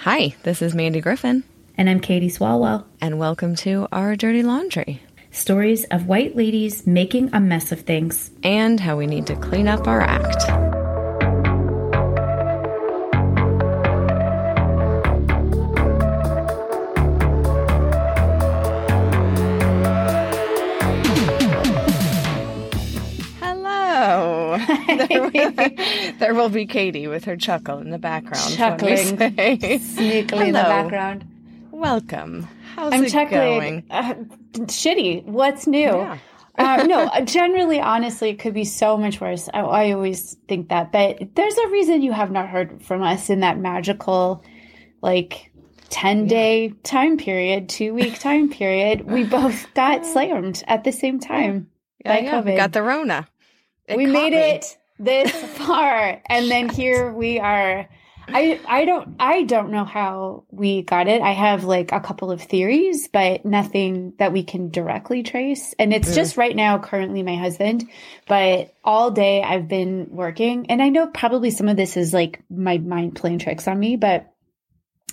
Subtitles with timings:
[0.00, 1.44] Hi, this is Mandy Griffin,
[1.76, 2.84] And I'm Katie Swalwell.
[3.00, 8.30] and welcome to Our Dirty Laundry Stories of white ladies making a mess of things.
[8.42, 10.42] and how we need to clean up our act.
[23.40, 24.56] Hello.
[26.20, 28.54] There will, be Katie with her chuckle in the background.
[28.54, 28.96] Chuckling.
[29.16, 31.26] Sneakily in the background.
[31.70, 32.46] Welcome.
[32.74, 33.58] How's I'm it chuckling.
[33.58, 33.84] going?
[33.90, 34.14] Uh,
[34.66, 35.24] shitty.
[35.24, 35.80] What's new?
[35.80, 36.18] Yeah.
[36.58, 39.48] uh, no, uh, generally, honestly, it could be so much worse.
[39.54, 40.92] I, I always think that.
[40.92, 44.44] But there's a reason you have not heard from us in that magical,
[45.00, 45.50] like,
[45.88, 49.10] 10 day time period, two week time period.
[49.10, 51.70] We both got slammed at the same time.
[52.04, 52.56] Yeah, by yeah, we COVID.
[52.56, 53.28] got the Rona.
[53.86, 54.38] It we made me.
[54.38, 57.88] it this far and then here we are.
[58.32, 61.20] I i don't i don't know how we got it.
[61.20, 65.74] I have like a couple of theories but nothing that we can directly trace.
[65.80, 67.88] And it's just right now currently my husband
[68.28, 70.70] but all day i've been working.
[70.70, 73.96] And i know probably some of this is like my mind playing tricks on me
[73.96, 74.32] but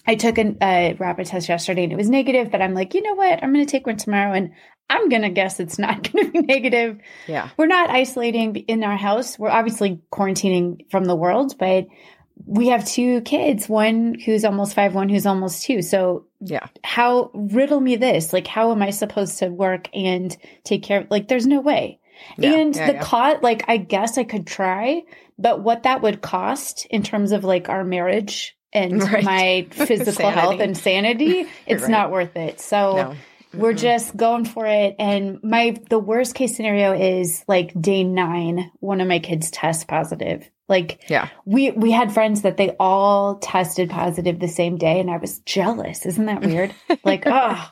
[0.10, 3.02] I took a uh, rapid test yesterday and it was negative, but I'm like, you
[3.02, 3.44] know what?
[3.44, 4.32] I'm going to take one tomorrow.
[4.32, 4.52] And
[4.90, 7.50] I'm going to guess it's not going to be negative Yeah.
[7.58, 9.38] we're not isolating in our house.
[9.38, 11.88] We're obviously quarantining from the world, but
[12.46, 15.82] we have two kids, one who's almost five, one who's almost two.
[15.82, 16.68] So Yeah.
[16.84, 18.32] how riddle me this?
[18.32, 22.00] Like, how am I supposed to work and take care of, like, there's no way.
[22.38, 23.02] Yeah, and yeah, the yeah.
[23.04, 25.04] cost, like, I guess I could try,
[25.38, 29.24] but what that would cost in terms of like our marriage and Right.
[29.24, 31.92] my physical health and sanity, it's Right.
[31.92, 32.60] not worth it.
[32.60, 33.16] So No.
[33.54, 34.96] We're just going for it.
[35.00, 39.84] And my the worst case scenario is like day nine, one of my kids tests
[39.84, 40.50] positive.
[40.70, 41.30] Like Yeah.
[41.46, 45.40] we we had friends that they all tested positive the same day, and I was
[45.40, 46.06] jealous.
[46.06, 46.74] Isn't that weird?
[47.04, 47.72] like, oh,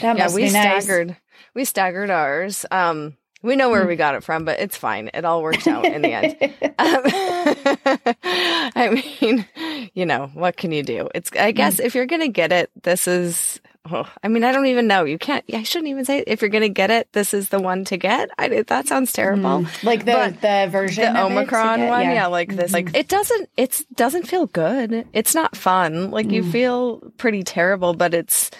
[0.00, 0.84] that Yeah, must we be nice.
[0.84, 1.16] staggered.
[1.54, 2.64] We staggered ours.
[2.70, 5.10] Um, we know where we got it from, but it's fine.
[5.12, 6.36] It all worked out in the end.
[6.76, 7.02] Um,
[8.24, 9.46] I mean,
[9.94, 11.08] you know, what can you do?
[11.14, 11.30] It's.
[11.38, 13.60] I guess if you're gonna get it, this is.
[13.90, 15.04] Oh, I mean, I don't even know.
[15.04, 15.44] You can't.
[15.52, 16.20] I shouldn't even say.
[16.20, 16.24] It.
[16.26, 18.30] If you're gonna get it, this is the one to get.
[18.38, 19.42] I that sounds terrible.
[19.42, 19.84] Mm.
[19.84, 22.26] like the But the version the of it Omicron get- one, yeah.
[22.26, 22.96] like this, like mm-hmm.
[22.96, 25.06] it doesn't, it's doesn't feel good.
[25.12, 26.10] It's not fun.
[26.10, 26.50] Like you mm.
[26.50, 28.50] feel pretty terrible, but it's.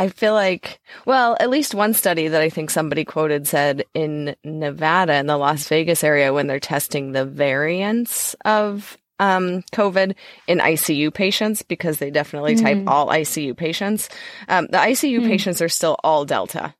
[0.00, 4.36] I feel like, well, at least one study that I think somebody quoted said in
[4.44, 10.14] Nevada, in the Las Vegas area, when they're testing the variants of um, COVID
[10.46, 14.08] in ICU patients, because they definitely type all ICU patients,
[14.48, 16.74] um, the ICU patients are still all Delta.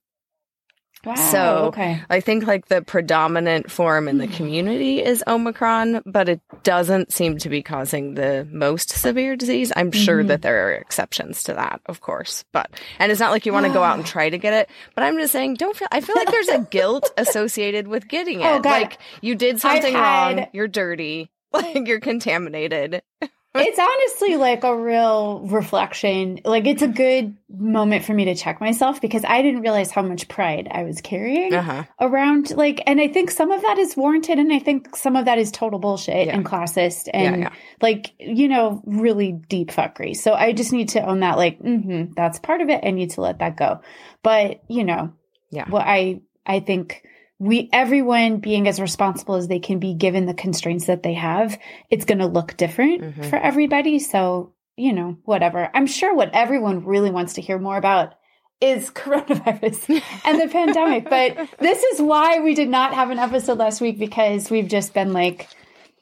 [1.05, 1.15] Wow.
[1.15, 2.03] So okay.
[2.11, 7.39] I think like the predominant form in the community is Omicron, but it doesn't seem
[7.39, 9.73] to be causing the most severe disease.
[9.77, 13.47] I'm sure that there are exceptions to that, of course, but, and it's not like
[13.47, 15.77] you want to go out and try to get it, but I'm just saying, don't
[15.77, 18.47] feel, I feel like there's a guilt associated with getting it.
[18.47, 18.61] Oh.
[18.65, 23.03] Like you did something had- wrong, you're dirty, like you're contaminated.
[23.55, 26.39] it's honestly like a real reflection.
[26.45, 30.03] Like it's a good moment for me to check myself because I didn't realize how
[30.03, 31.85] much pride I was carrying Uh-huh.
[32.01, 32.51] around.
[32.57, 35.39] Like, and I think some of that is warranted, and I think some of that
[35.39, 36.37] is total bullshit Yeah.
[36.37, 37.53] and classist and yeah.
[37.81, 40.15] like you know really deep fuckery.
[40.17, 41.37] So I just need to own that.
[41.39, 42.85] Like, mm-hmm, that's part of it.
[42.85, 43.81] I need to let that go.
[44.23, 45.13] But you know,
[45.51, 45.65] Yeah.
[45.71, 47.03] Well, I I think
[47.41, 51.59] we everyone being as responsible as they can be given the constraints that they have
[51.91, 53.25] it's going to look different Mhm.
[53.31, 57.77] for everybody so you know whatever i'm sure what everyone really wants to hear more
[57.77, 58.15] about
[58.61, 63.59] is coronavirus and the pandemic but this is why we did not have an episode
[63.59, 65.49] last week because we've just been like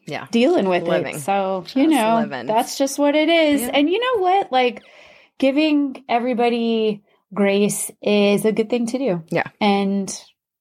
[0.07, 0.27] Yeah.
[0.31, 1.17] dealing with Living.
[1.17, 2.47] it so you know living.
[2.47, 3.71] that's just what it is Yeah.
[3.75, 4.83] and you know what like
[5.39, 7.03] giving everybody
[7.35, 9.45] grace is a good thing to do Yeah.
[9.61, 10.09] and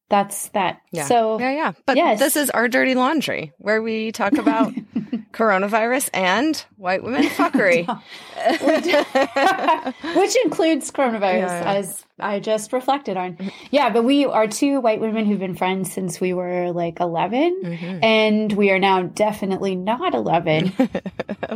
[0.09, 1.05] that's that Yeah.
[1.05, 1.71] so Yeah, yeah.
[1.85, 2.19] But Yes.
[2.19, 4.73] this is our dirty laundry where we talk about
[5.31, 7.85] coronavirus and white women fuckery.
[10.15, 13.37] which includes coronavirus Yeah, as i just reflected on
[13.71, 17.61] yeah but we are two white women who've been friends since we were like 11
[17.63, 18.03] Mhm.
[18.03, 20.71] and we are now definitely not 11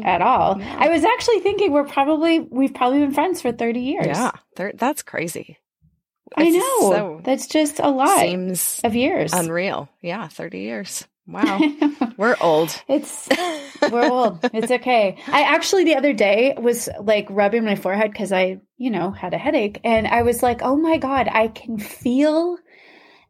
[0.04, 4.07] at all i was actually thinking we're probably we've probably been friends for 30 years
[4.07, 4.31] Yeah,
[4.75, 5.57] that's crazy.
[6.38, 6.60] I know
[6.92, 9.90] so- that's just a lot Seems of years unreal.
[10.02, 11.06] Yeah, 30 years.
[11.28, 11.60] Wow.
[12.18, 12.76] We're old.
[12.88, 13.30] It's
[13.92, 14.40] we're old.
[14.52, 15.18] It's okay.
[15.28, 19.36] I actually the other day was like rubbing my forehead because I, you know, had
[19.36, 22.58] a headache, and I was like, "Oh my god, I can feel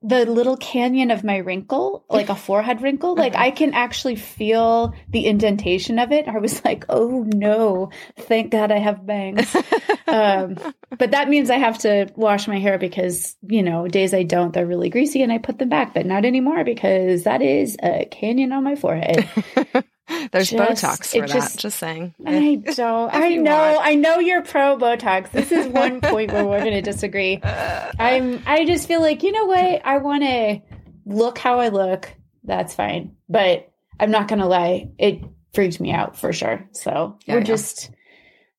[0.02, 4.94] the little canyon of my wrinkle, like a forehead wrinkle, like I can actually feel
[5.10, 6.28] the indentation of it.
[6.28, 9.54] I was like, oh no, thank God I have bangs.
[10.08, 10.58] um,
[10.98, 14.54] but that means I have to wash my hair because, you know, days I don't,
[14.54, 18.06] they're really greasy and I put them back, but not anymore because that is a
[18.06, 19.28] canyon on my forehead.
[20.32, 21.30] There's just, Botox for that.
[21.30, 22.14] Just, just saying.
[22.26, 23.14] I don't.
[23.14, 23.74] I know.
[23.74, 23.80] Want.
[23.82, 25.32] I know you're pro Botox.
[25.32, 27.40] This is one point where we're going to disagree.
[27.44, 28.42] I'm.
[28.46, 29.82] I just feel like you know what?
[29.86, 30.62] I want to
[31.06, 32.14] look how I look.
[32.44, 33.16] That's fine.
[33.28, 34.90] But I'm not going to lie.
[34.98, 35.22] It
[35.54, 36.68] freaks me out for sure.
[36.72, 37.46] So yeah, we're yeah.
[37.46, 37.92] just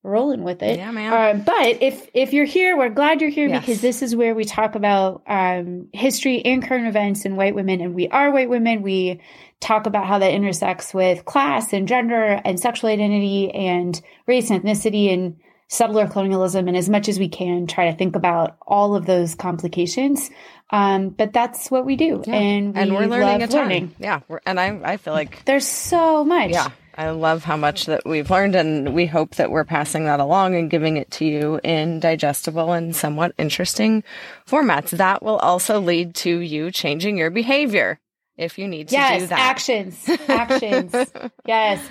[0.03, 0.77] rolling with it.
[0.77, 1.37] Yeah, man.
[1.37, 3.61] Um, but if if you're here, we're glad you're here yes.
[3.61, 7.81] because this is where we talk about um, history and current events and white women,
[7.81, 8.81] and we are white women.
[8.81, 9.21] We
[9.61, 14.61] talk about how that intersects with class and gender and sexual identity and race and
[14.61, 15.37] ethnicity and
[15.69, 19.35] settler colonialism and as much as we can try to think about all of those
[19.35, 20.29] complications.
[20.71, 22.21] Um, but that's what we do.
[22.25, 22.35] Yeah.
[22.35, 23.61] and, we and we're learning a ton.
[23.61, 23.95] learning.
[23.99, 24.19] Yeah.
[24.45, 26.51] And I, I feel like there's so much.
[26.51, 26.69] Yeah.
[26.93, 30.55] I love how much that we've learned, and we hope that we're passing that along
[30.55, 34.03] and giving it to you in digestible and somewhat interesting
[34.45, 34.89] formats.
[34.89, 38.00] That will also lead to you changing your behavior
[38.41, 39.37] if you need to yes, do that.
[39.37, 40.09] Yes, actions.
[40.29, 41.11] Actions.
[41.45, 41.87] yes.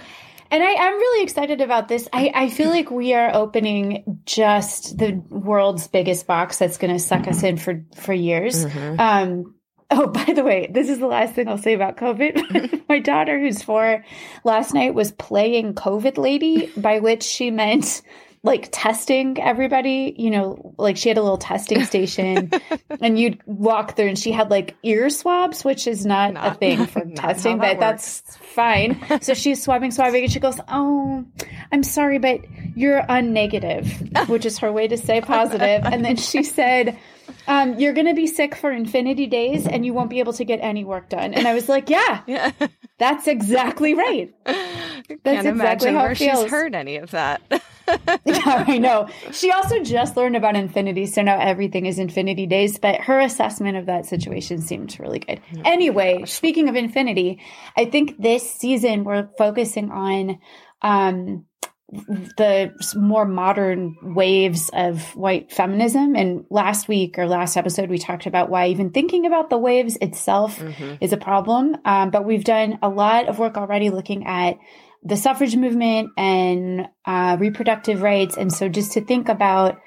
[0.52, 2.08] And I, am really excited about this.
[2.12, 6.98] I, I feel like we are opening just the world's biggest box that's going to
[6.98, 8.64] suck us in for, for years.
[8.64, 9.00] Mm-hmm.
[9.00, 9.54] Um,
[9.90, 12.82] oh, by the way, this is the last thing I'll say about COVID.
[12.88, 14.04] My daughter, who's four,
[14.42, 18.02] last night was playing COVID lady, by which she meant
[18.42, 22.50] like testing everybody, you know, like she had a little testing station
[23.00, 26.54] and you'd walk through and she had like ear swabs, which is not, not a
[26.54, 28.98] thing for testing, but that that's fine.
[29.20, 31.24] So she's swabbing, swabbing, and she goes, Oh,
[31.70, 32.40] I'm sorry, but
[32.74, 35.82] you're unnegative, which is her way to say positive.
[35.84, 36.98] And then she said,
[37.46, 40.44] um, you're going to be sick for infinity days and you won't be able to
[40.44, 41.34] get any work done.
[41.34, 42.52] And I was like, yeah, yeah.
[42.98, 44.32] that's exactly right.
[44.44, 46.42] That's Can't exactly how it feels.
[46.42, 47.42] she's heard any of that.
[48.24, 49.08] yeah, I know.
[49.32, 53.76] She also just learned about infinity, so now everything is infinity days, but her assessment
[53.76, 55.40] of that situation seemed really good.
[55.56, 57.40] Oh, anyway, speaking of infinity,
[57.76, 60.38] I think this season we're focusing on
[60.82, 61.46] um,
[61.90, 66.14] the more modern waves of white feminism.
[66.14, 69.96] And last week or last episode, we talked about why even thinking about the waves
[70.00, 70.94] itself mm-hmm.
[71.00, 71.76] is a problem.
[71.84, 74.58] Um, but we've done a lot of work already looking at
[75.02, 78.36] the suffrage movement and uh, reproductive rights.
[78.36, 79.78] And so just to think about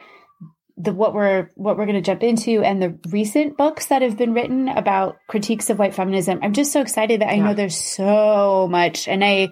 [0.75, 4.17] the what we're what we're going to jump into and the recent books that have
[4.17, 7.43] been written about critiques of white feminism, I'm just so excited that I yeah.
[7.43, 9.49] know there's so much, and I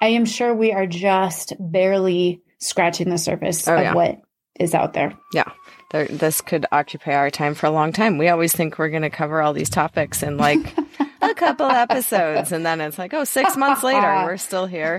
[0.00, 3.94] I am sure we are just barely scratching the surface oh, of yeah.
[3.94, 4.16] what
[4.58, 5.12] is out there.
[5.34, 5.50] Yeah.
[5.90, 8.16] There, this could occupy our time for a long time.
[8.16, 10.58] We always think we're going to cover all these topics in like
[11.32, 12.52] a couple episodes.
[12.52, 14.98] And then it's like, oh, six months later, we're still here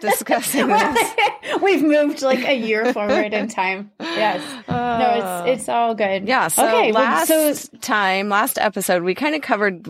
[0.00, 1.14] discussing this.
[1.62, 3.90] We've moved like a year forward in time.
[4.00, 4.40] Yes.
[4.68, 6.26] No, it's, uh, it's all good.
[6.26, 6.48] Yeah.
[6.48, 9.86] So okay, last well, so- time, last episode, we kind of covered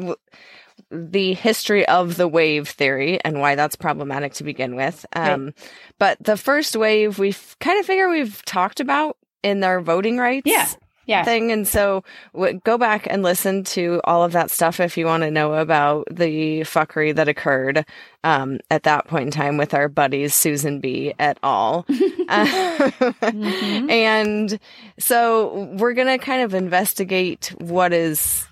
[0.90, 5.04] the history of the wave theory and why that's problematic to begin with.
[5.14, 5.54] Um, right.
[5.98, 10.46] But the first wave, we kind of figure we've talked about in their voting rights.
[10.46, 10.66] Yeah.
[11.06, 11.24] Yeah.
[11.24, 11.52] Thing.
[11.52, 12.02] And so
[12.32, 15.54] w- go back and listen to all of that stuff if you want to know
[15.54, 17.84] about the fuckery that occurred
[18.22, 21.14] um, at that point in time with our buddies, Susan B.
[21.18, 21.84] et al.
[21.88, 21.94] uh,
[22.28, 23.90] mm-hmm.
[23.90, 24.58] And
[24.98, 28.46] so we're going to kind of investigate what is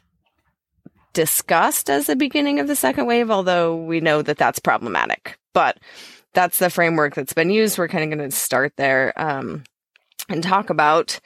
[1.12, 5.38] discussed as the beginning of the second wave, although we know that that's problematic.
[5.52, 5.78] But
[6.34, 7.78] that's the framework that's been used.
[7.78, 9.64] We're kind of going to start there um,
[10.28, 11.20] and talk about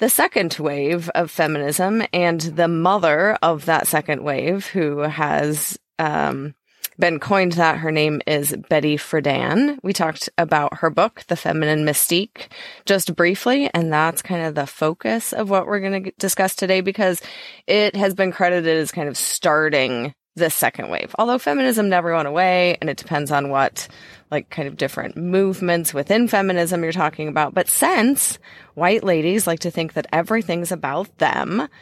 [0.00, 6.54] the second wave of feminism and the mother of that second wave, who has um,
[6.98, 7.76] been coined that.
[7.76, 9.78] Her name is Betty Friedan.
[9.82, 12.48] We talked about her book, The Feminine Mystique,
[12.86, 16.80] just briefly, and that's kind of the focus of what we're going to discuss today
[16.80, 17.20] because
[17.66, 21.14] it has been credited as kind of starting the second wave.
[21.18, 23.86] Although feminism never went away, and it depends on what
[24.30, 27.52] like kind of different movements within feminism you're talking about.
[27.54, 28.38] But since
[28.74, 31.68] white ladies like to think that everything's about them,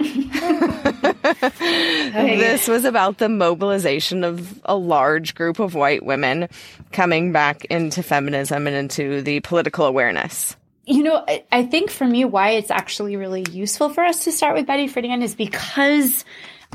[2.15, 6.49] this was about the mobilization of a large group of white women
[6.93, 10.57] coming back into feminism and into the political awareness.
[10.87, 14.57] You know, I think for me, why it's actually really useful for us to start
[14.57, 16.25] with Betty Friedan is because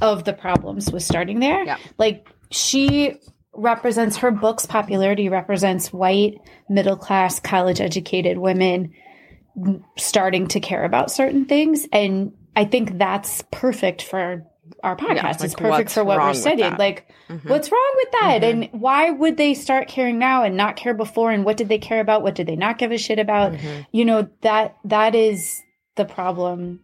[0.03, 1.63] of the problems with starting there.
[1.63, 1.77] Yeah.
[1.97, 3.19] Like she
[3.55, 8.93] represents her book's popularity represents white middle class college educated women
[9.97, 14.45] starting to care about certain things and i think that's perfect for
[14.81, 15.15] our podcast.
[15.15, 16.75] Yeah, like, it's perfect for what we're studying.
[16.77, 17.49] Like, Mhm.
[17.49, 18.41] what's wrong with that?
[18.41, 18.49] Mhm.
[18.49, 21.31] And why would they start caring now and not care before?
[21.31, 22.23] And what did they care about?
[22.23, 23.53] What did they not give a shit about?
[23.53, 23.85] Mhm.
[23.91, 25.61] You know, that that is
[25.95, 26.79] the problem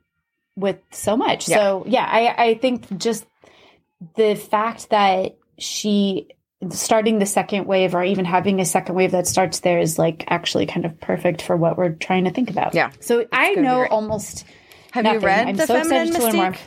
[0.55, 1.47] with so much.
[1.47, 1.57] Yeah.
[1.57, 3.25] So yeah, I, I think just
[4.15, 6.27] the fact that she
[6.71, 10.25] starting the second wave or even having a second wave that starts there is like
[10.27, 12.73] actually kind of perfect for what we're trying to think about.
[12.75, 12.91] Yeah.
[12.99, 13.91] So I know great.
[13.91, 14.45] almost
[14.91, 15.21] Have nothing.
[15.21, 16.51] you read I'm The so Feminine excited to learn more.
[16.51, 16.59] Mystique?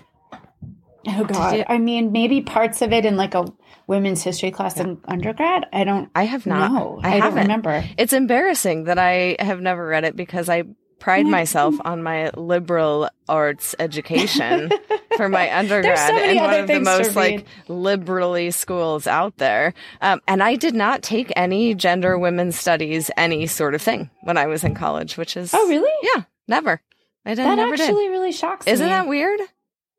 [1.09, 1.57] Oh God!
[1.57, 3.45] you- I mean, maybe parts of it in like a
[3.89, 5.67] women's history class in undergrad.
[5.73, 6.71] I don't I have not.
[6.73, 7.01] know.
[7.03, 7.43] I, I, don't haven't.
[7.43, 7.85] remember.
[7.99, 10.63] It's embarrassing that I have never read it because I
[11.03, 14.71] pride myself on my liberal arts education
[15.17, 19.75] for my undergrad so in one of the most like liberally schools out there.
[20.01, 24.37] Um, and I did not take any gender women's studies, any sort of thing when
[24.39, 25.91] I was in college, which is Oh, really?
[26.15, 26.81] yeah, never.
[27.27, 28.73] I didn't That never actually really shocks did.
[28.75, 28.91] Isn't me.
[28.93, 29.41] that weird?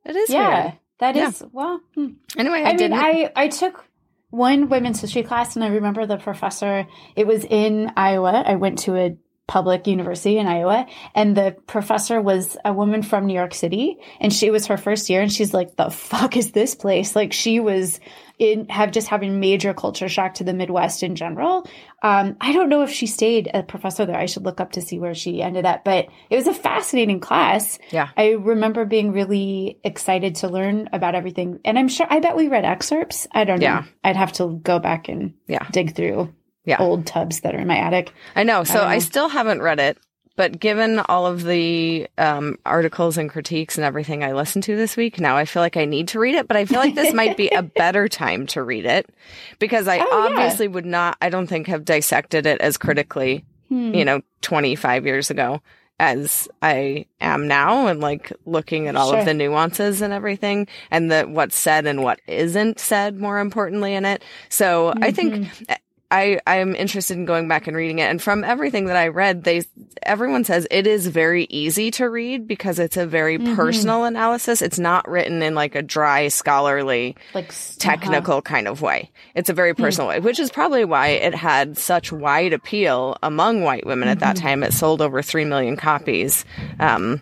[0.06, 0.74] It is yeah, weird.
[1.00, 1.28] that Yeah.
[1.30, 1.44] is.
[1.52, 2.08] Well, hmm.
[2.38, 2.98] Anyway, I, I mean, didn't.
[3.00, 3.86] I I took
[4.30, 6.88] one women's history class, and I remember the professor.
[7.16, 8.44] It was in Iowa.
[8.46, 13.26] I went to a public university in Iowa, and the professor was a woman from
[13.26, 16.52] New York City, and she was her first year, and she's like, "The fuck is
[16.52, 18.00] this place?" Like she was
[18.40, 21.68] in have just having major culture shock to the Midwest in general.
[22.02, 24.18] Um, I don't know if she stayed a professor there.
[24.18, 27.20] I should look up to see where she ended up, but it was a fascinating
[27.20, 27.78] class.
[27.92, 28.10] Yeah.
[28.18, 31.60] I remember being really excited to learn about everything.
[31.64, 33.28] And I'm sure, I bet we read excerpts.
[33.32, 33.66] I don't know.
[33.66, 33.84] Yeah.
[34.04, 35.66] I'd have to go back and Yeah.
[35.72, 36.34] dig through
[36.65, 36.77] Yeah.
[36.79, 38.13] old tubs that are in my attic.
[38.36, 38.63] I know.
[38.63, 39.98] So don't I, still haven't read it,
[40.36, 44.96] but given all of the um, articles and critiques and everything I listened to this
[44.98, 46.48] week, now I feel like I need to read it.
[46.48, 49.10] But I feel like this might be a better time to read it
[49.60, 50.25] because I Oh, yeah.
[50.29, 53.93] obviously would not, I don't think, have dissected it as critically, Hmm.
[53.93, 55.62] you know, 25 years ago
[56.00, 59.20] as I am now and like looking at all Sure.
[59.20, 63.93] of the nuances and everything and the what's said and what isn't said more importantly
[63.93, 64.24] in it.
[64.50, 65.73] So I think Mm-hmm.
[66.13, 68.03] I I'm interested in going back and reading it.
[68.03, 69.63] And from everything that I read, they
[70.03, 73.55] everyone says it is very easy to read because it's a very Mhm.
[73.55, 74.62] personal analysis.
[74.62, 79.10] It's not written in like a dry scholarly Like s- technical kind of way.
[79.34, 83.63] It's a very personal way, which is probably why it had such wide appeal among
[83.63, 84.62] white women at that time.
[84.63, 86.46] It sold over 3 million copies
[86.79, 87.22] um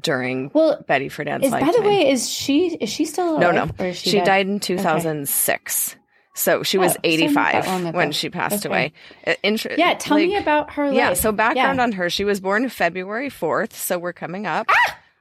[0.00, 3.78] during Well, Betty Friedan's is by the way, is she is she still No, alive?
[3.78, 3.84] no.
[3.86, 4.24] Is she, She dead?
[4.26, 5.96] died in 2006.
[6.40, 8.68] So she was Oh, so not that 85 long when she passed Okay.
[8.74, 8.92] away.
[9.26, 10.96] Uh, inter- Yeah, tell me about her life.
[10.96, 11.82] Yeah, so background Yeah.
[11.82, 12.08] on her.
[12.08, 14.66] She was born February 4th, so we're coming up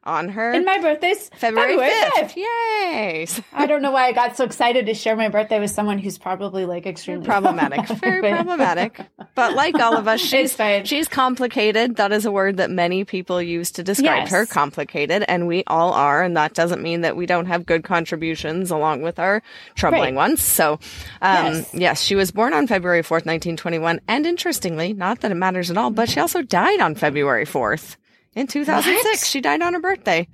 [0.09, 2.33] on her And my birthday's February, February 5th.
[2.33, 2.35] 5th.
[2.35, 3.27] Yay!
[3.53, 6.17] I don't know why I got so excited to share my birthday with someone who's
[6.17, 7.87] probably like extremely problematic.
[7.99, 8.99] Very problematic.
[9.35, 10.85] But like all of us, she's fine.
[10.85, 11.97] she's complicated.
[11.97, 14.31] That is a word that many people use to describe Yes.
[14.31, 14.45] her.
[14.45, 16.23] Complicated, and we all are.
[16.23, 19.41] And that doesn't mean that we don't have good contributions along with our
[19.75, 20.29] troubling Right.
[20.29, 20.41] ones.
[20.41, 20.79] So,
[21.21, 21.69] um, Yes.
[21.73, 22.01] yes.
[22.01, 24.01] she was born on February fourth, nineteen twenty-one.
[24.07, 27.97] And interestingly, not that it matters at all, but she also died on February fourth
[28.35, 29.21] in two thousand six.
[29.21, 29.27] What?
[29.27, 30.27] She died on her birthday.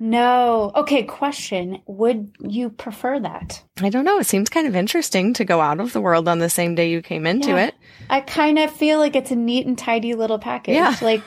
[0.00, 0.70] No.
[0.76, 1.82] Okay, question.
[1.86, 3.64] Would you prefer that?
[3.82, 4.18] I don't know.
[4.20, 6.88] It seems kind of interesting to go out of the world on the same day
[6.90, 7.66] you came into Yeah.
[7.66, 7.74] it.
[8.08, 10.74] I kind of feel like it's a neat and tidy little package.
[10.76, 10.94] Yeah.
[11.02, 11.22] Like,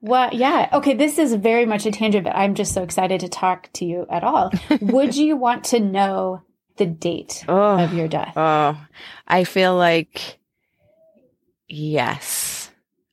[0.00, 0.34] what?
[0.34, 0.68] Yeah.
[0.72, 3.84] Okay, this is very much a tangent, but I'm just so excited to talk to
[3.84, 4.52] you at all.
[4.80, 6.42] Would you want to know
[6.76, 7.78] the date Oh.
[7.82, 8.34] of your death?
[8.36, 8.76] Oh,
[9.26, 10.38] I feel like
[11.68, 12.61] yes.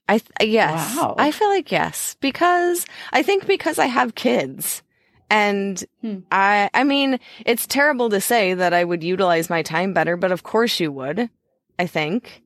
[0.09, 0.95] I th- yes.
[0.97, 1.15] Wow.
[1.17, 4.81] I feel like yes because I think because I have kids
[5.29, 6.19] and Hmm.
[6.31, 10.31] I I mean it's terrible to say that I would utilize my time better but
[10.31, 11.29] of course you would.
[11.77, 12.41] I think.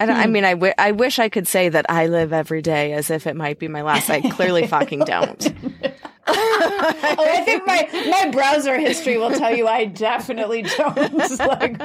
[0.00, 0.32] I, don't, I Hmm.
[0.32, 3.26] mean, I, w- I wish I could say that I live every day as if
[3.26, 4.08] it might be my last.
[4.10, 5.52] I clearly fucking don't.
[6.30, 10.96] oh, I think my my browser history will tell you I definitely don't.
[11.38, 11.76] like,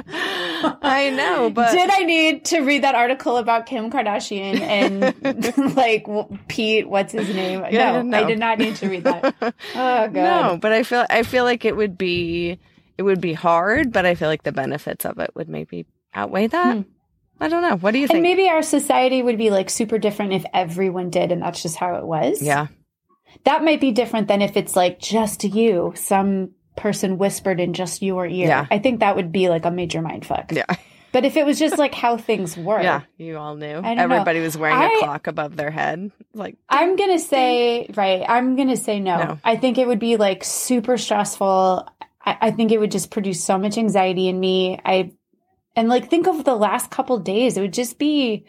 [0.81, 6.05] I know, but did I need to read that article about Kim Kardashian and like
[6.47, 6.87] Pete?
[6.89, 7.65] What's his name?
[7.71, 8.17] Yeah, no, no.
[8.19, 9.35] I did not need to read that.
[9.75, 10.13] Oh god.
[10.13, 12.59] No, but I feel I feel like it would be
[12.97, 16.47] it would be hard, but I feel like the benefits of it would maybe outweigh
[16.47, 16.75] that.
[16.77, 16.81] Hmm.
[17.39, 17.75] I don't know.
[17.77, 18.21] What do you And think?
[18.23, 21.95] maybe our society would be like super different if everyone did, and that's just how
[21.95, 22.41] it was.
[22.41, 22.67] yeah.
[23.45, 28.01] That might be different than if it's like just you, some person whispered in just
[28.01, 28.47] your ear.
[28.47, 28.67] Yeah.
[28.71, 30.51] I think that would be like a major mind fuck.
[30.51, 30.65] Yeah.
[31.13, 33.01] But if it was just like how things were, Yeah.
[33.17, 33.73] You all knew.
[33.83, 34.03] Don't know.
[34.03, 36.11] Everybody was wearing I- a clock above their head.
[36.33, 38.25] Like I'm gonna say right.
[38.27, 39.17] I'm gonna say no.
[39.23, 39.39] No.
[39.43, 41.87] I think it would be like super stressful.
[42.25, 44.79] I, I think it would just produce so much anxiety in me.
[44.83, 45.11] I
[45.75, 47.57] and like think of the last couple days.
[47.57, 48.47] It would just be.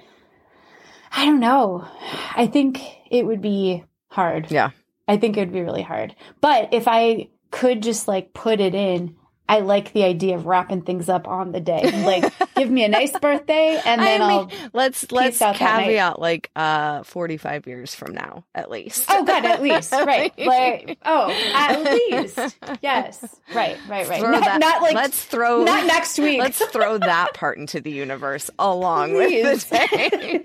[1.12, 1.86] I don't know.
[2.34, 4.50] I think it would be hard.
[4.50, 4.70] Yeah.
[5.06, 6.14] I think it would be really hard.
[6.40, 10.82] But if I could just like put it in, I like the idea of wrapping
[10.82, 11.82] things up on the day.
[12.04, 17.02] Like, give me a nice birthday, and then I will let's let's caveat like uh
[17.02, 19.04] forty five years from now at least.
[19.08, 20.32] Oh God, at least right.
[20.38, 22.38] Like oh, at least
[22.80, 23.22] yes,
[23.54, 24.22] right, right, right.
[24.22, 26.40] Not, that, not, like let's throw not next week.
[26.40, 29.44] Let's throw that part into the universe along Please.
[29.44, 30.44] with the day.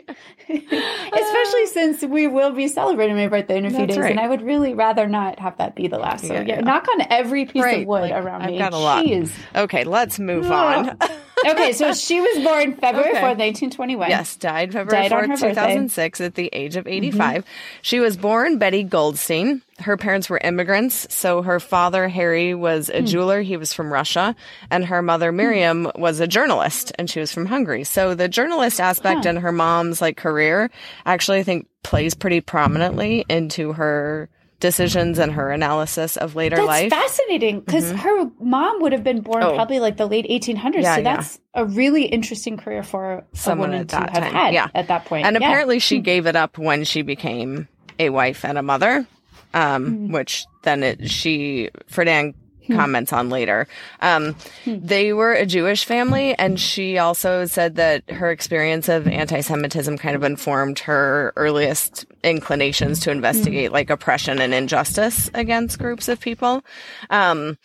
[0.49, 4.11] Especially since we will be celebrating my birthday in a few That's days, right.
[4.11, 6.25] and I would really rather not have that be the last.
[6.25, 6.59] So yeah, yeah.
[6.61, 7.81] knock on every piece right.
[7.81, 8.57] of wood like, around I've me.
[8.89, 9.05] Lot.
[9.05, 9.31] Jeez.
[9.55, 10.97] Okay, let's move on.
[11.47, 13.19] okay, so she was born February okay.
[13.19, 14.09] 4th, 1921.
[14.09, 16.25] Yes, died February died 4th, 2006 birthday.
[16.25, 17.41] at the age of 85.
[17.43, 17.49] Mm-hmm.
[17.81, 19.61] She was born Betty Goldstein.
[19.79, 21.13] Her parents were immigrants.
[21.13, 23.07] So her father, Harry, was a mm.
[23.07, 23.41] jeweler.
[23.41, 24.35] He was from Russia.
[24.69, 25.99] And her mother, Miriam, mm.
[25.99, 27.83] was a journalist and she was from Hungary.
[27.83, 29.29] So the journalist aspect huh.
[29.29, 30.69] in her mom's like career
[31.05, 36.89] actually, I think, plays pretty prominently into her decisions and her analysis of later life.
[36.89, 37.09] that's life.
[37.09, 37.97] fascinating because mm-hmm.
[37.97, 39.55] her mom would have been born oh.
[39.55, 40.81] probably like the late 1800s.
[40.81, 41.61] Yeah, so that's yeah.
[41.61, 44.33] a really interesting career for Someone a woman to have time.
[44.33, 44.67] had yeah.
[44.73, 45.25] at that point.
[45.25, 45.47] And yeah.
[45.47, 46.03] apparently she hmm.
[46.03, 49.07] gave it up when she became a wife and a mother,
[49.53, 50.13] um, mm-hmm.
[50.13, 52.33] which then it, she, Friedan
[52.69, 52.75] Hmm.
[52.75, 53.67] comments on later.
[53.99, 54.77] Um, hmm.
[54.79, 60.15] they were a Jewish family, and she also said that her experience of anti-Semitism kind
[60.15, 63.73] of informed her earliest inclinations to investigate hmm.
[63.73, 66.63] like oppression and injustice against groups of people.
[67.09, 67.57] Um,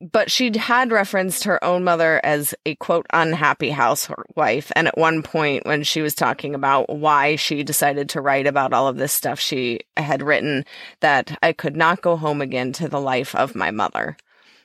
[0.00, 5.22] but she'd had referenced her own mother as a quote unhappy housewife and at one
[5.22, 9.12] point when she was talking about why she decided to write about all of this
[9.12, 10.64] stuff she had written
[11.00, 14.16] that i could not go home again to the life of my mother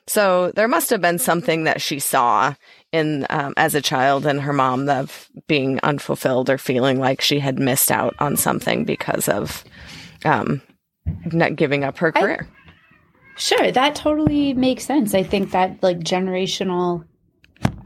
[0.06, 2.54] so there must have been something that she saw
[2.92, 7.38] in um, as a child and her mom of being unfulfilled or feeling like she
[7.38, 9.64] had missed out on something because of
[10.24, 10.60] um,
[11.32, 12.48] not giving up her career.
[12.48, 12.70] I,
[13.36, 15.14] sure, that totally makes sense.
[15.14, 17.04] I think that like generational.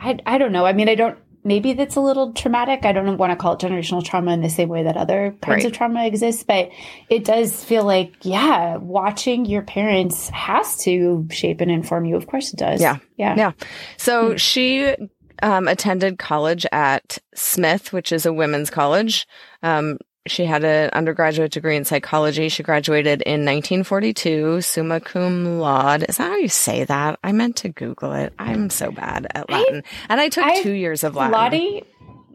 [0.00, 0.66] I I don't know.
[0.66, 2.84] I mean, I don't maybe that's a little traumatic.
[2.84, 5.64] I don't want to call it generational trauma in the same way that other kinds
[5.64, 5.64] right.
[5.66, 6.70] of trauma exists, but
[7.10, 12.16] it does feel like, yeah, watching your parents has to shape and inform you.
[12.16, 12.80] Of course it does.
[12.80, 12.99] Yeah.
[13.16, 13.36] Yeah.
[13.36, 13.52] Yeah.
[13.99, 14.36] So hmm.
[14.36, 14.95] she
[15.42, 19.26] um, attended college at Smith, which is a women's college.
[19.62, 22.49] Um, she had an undergraduate degree in psychology.
[22.49, 26.04] She graduated in 1942, summa cum laude.
[26.08, 27.19] Is that how you say that?
[27.23, 28.32] I meant to Google it.
[28.39, 29.82] I'm so bad at Latin.
[29.84, 31.32] I, and I took I, two years of Latin.
[31.32, 31.84] Lottie?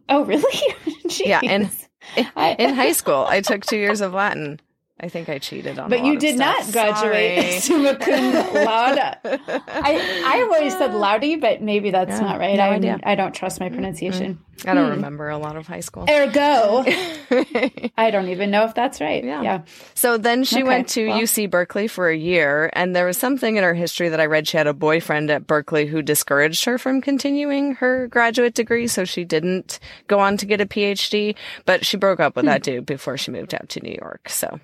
[0.08, 0.76] Oh, really?
[1.26, 1.42] yeah.
[1.42, 1.70] In,
[2.16, 4.60] in, in high school, I took two years of Latin.
[5.02, 5.90] I think I cheated on.
[5.90, 9.00] But you did not graduate summa cum laude.
[9.24, 12.58] I I always said loudy, but maybe that's yeah, not right.
[12.58, 13.00] No I idea.
[13.04, 14.36] I don't trust my pronunciation.
[14.36, 14.70] Mm-hmm.
[14.70, 14.96] I don't hmm.
[14.96, 16.06] remember a lot of high school.
[16.10, 16.84] Ergo,
[17.98, 19.24] I don't even know if that's right.
[19.24, 19.42] Yeah.
[19.42, 19.62] yeah.
[19.94, 21.22] So then she okay, went to well.
[21.22, 24.50] UC Berkeley for a year, and there was something in her history that I read.
[24.50, 29.06] She had a boyfriend at Berkeley who discouraged her from continuing her graduate degree, so
[29.06, 31.36] she didn't go on to get a PhD.
[31.66, 32.50] But she broke up with hmm.
[32.50, 34.28] that dude before she moved out to New York.
[34.28, 34.60] So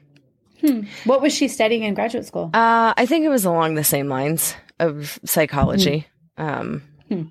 [0.66, 0.82] Hmm.
[1.06, 2.50] What was she studying in graduate school?
[2.54, 6.08] Uh, I think it was along the same lines of psychology.
[6.38, 6.44] Hmm.
[6.44, 7.24] Um, hmm.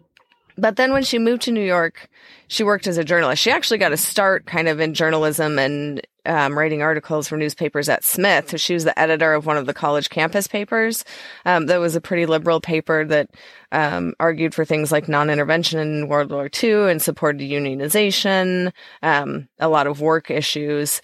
[0.56, 2.08] But then when she moved to New York,
[2.46, 3.42] she worked as a journalist.
[3.42, 7.88] She actually got a start kind of in journalism and um, writing articles for newspapers
[7.88, 8.50] at Smith.
[8.50, 11.04] So She was the editor of one of the college campus papers.
[11.44, 13.30] Um, that was a pretty liberal paper that
[13.72, 19.68] um, argued for things like non-intervention in World War II and supported unionization, um, a
[19.68, 21.02] lot of work issues.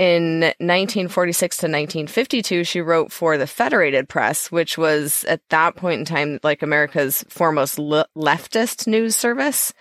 [0.00, 5.98] In 1946 to 1952, she wrote for the Federated Press, which was at that point
[5.98, 9.74] in time like America's foremost le- leftist news service,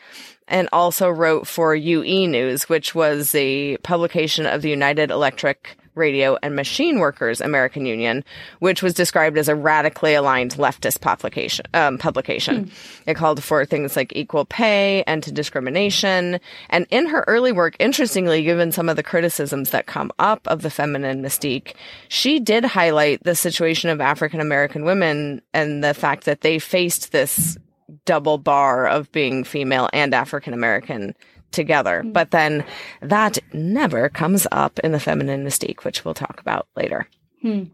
[0.46, 6.38] and also wrote for UE News, which was a publication of the United Electric Radio
[6.42, 8.24] and Machine Workers American Union,
[8.60, 11.66] which was described as a radically aligned leftist publication.
[11.74, 12.64] Um, publication.
[12.64, 13.10] Hmm.
[13.10, 18.44] It called for things like equal pay, anti discrimination, and in her early work, interestingly,
[18.44, 21.74] given some of the criticisms that come up of the feminine mystique,
[22.08, 27.12] she did highlight the situation of African American women and the fact that they faced
[27.12, 27.58] this
[28.06, 31.16] double bar of being female and African American
[31.52, 32.02] together.
[32.02, 32.12] Mm-hmm.
[32.12, 32.64] But then
[33.02, 37.08] that never comes up in the feminine mystique, which we'll talk about later.
[37.44, 37.72] Mm-hmm.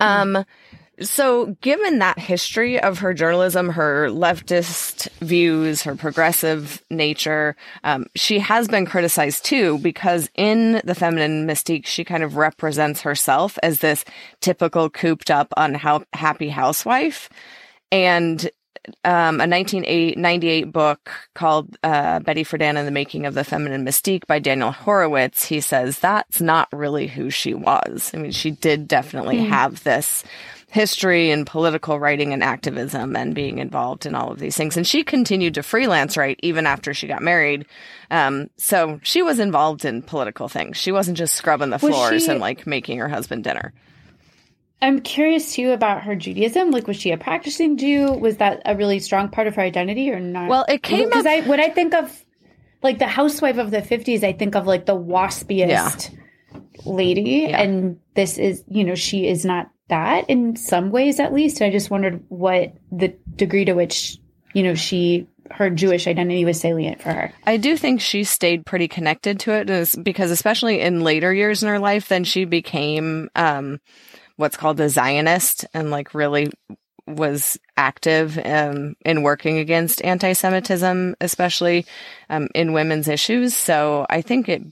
[0.00, 0.44] Um,
[1.00, 8.38] so given that history of her journalism, her leftist views, her progressive nature, um, she
[8.38, 13.80] has been criticized too because in the feminine mystique, she kind of represents herself as
[13.80, 14.04] this
[14.40, 17.28] typical cooped up, unhappy housewife.
[17.90, 18.50] And
[19.04, 24.26] um, a 1998 book called uh, Betty Friedan and the Making of the Feminine Mystique
[24.26, 28.10] by Daniel Horowitz, he says that's not really who she was.
[28.12, 29.48] I mean, she did definitely mm.
[29.48, 30.24] have this
[30.72, 34.76] history and political writing and activism and being involved in all of these things.
[34.76, 37.66] And she continued to freelance write even after she got married.
[38.10, 40.78] Um, so she was involved in political things.
[40.78, 43.74] She wasn't just scrubbing the floors she, and like making her husband dinner.
[44.82, 46.72] I'm curious too about her Judaism.
[46.72, 48.12] Like, was she a practicing Jew?
[48.12, 50.48] Was that a really strong part of her identity or not?
[50.48, 52.24] Well, it came because I when I think of
[52.82, 56.10] like the housewife of the 50s, I think of like the waspiest
[56.52, 56.60] yeah.
[56.84, 57.62] lady, yeah.
[57.62, 61.62] and this is you know she is not that in some ways at least.
[61.62, 64.18] I just wondered what the degree to which,
[64.52, 67.32] you know, she her Jewish identity was salient for her.
[67.46, 71.68] I do think she stayed pretty connected to it because especially in later years in
[71.68, 73.80] her life, then she became um,
[74.36, 76.50] what's called a Zionist and like really
[77.06, 81.84] was active um, in working against anti-Semitism, especially
[82.30, 83.54] um, in women's issues.
[83.54, 84.62] So I think it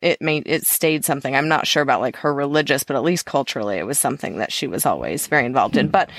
[0.00, 1.34] it made it stayed something.
[1.34, 4.52] I'm not sure about like her religious, but at least culturally, it was something that
[4.52, 5.88] she was always very involved in.
[5.88, 6.10] But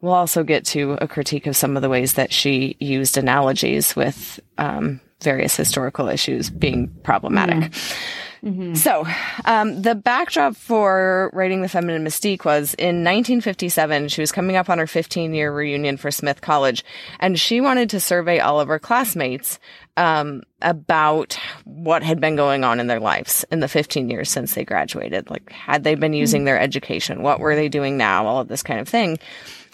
[0.00, 3.94] we'll also get to a critique of some of the ways that she used analogies
[3.94, 7.70] with um, various historical issues being problematic.
[7.70, 7.96] Mm.
[8.44, 8.74] Mm-hmm.
[8.74, 9.06] So,
[9.44, 14.68] um, the backdrop for writing The Feminine Mystique was in 1957, she was coming up
[14.68, 16.84] on her 15 year reunion for Smith College,
[17.20, 19.60] and she wanted to survey all of her classmates
[19.96, 24.54] um, about what had been going on in their lives in the 15 years since
[24.54, 25.30] they graduated.
[25.30, 26.46] Like, had they been using mm-hmm.
[26.46, 27.22] their education?
[27.22, 28.26] What were they doing now?
[28.26, 29.18] All of this kind of thing.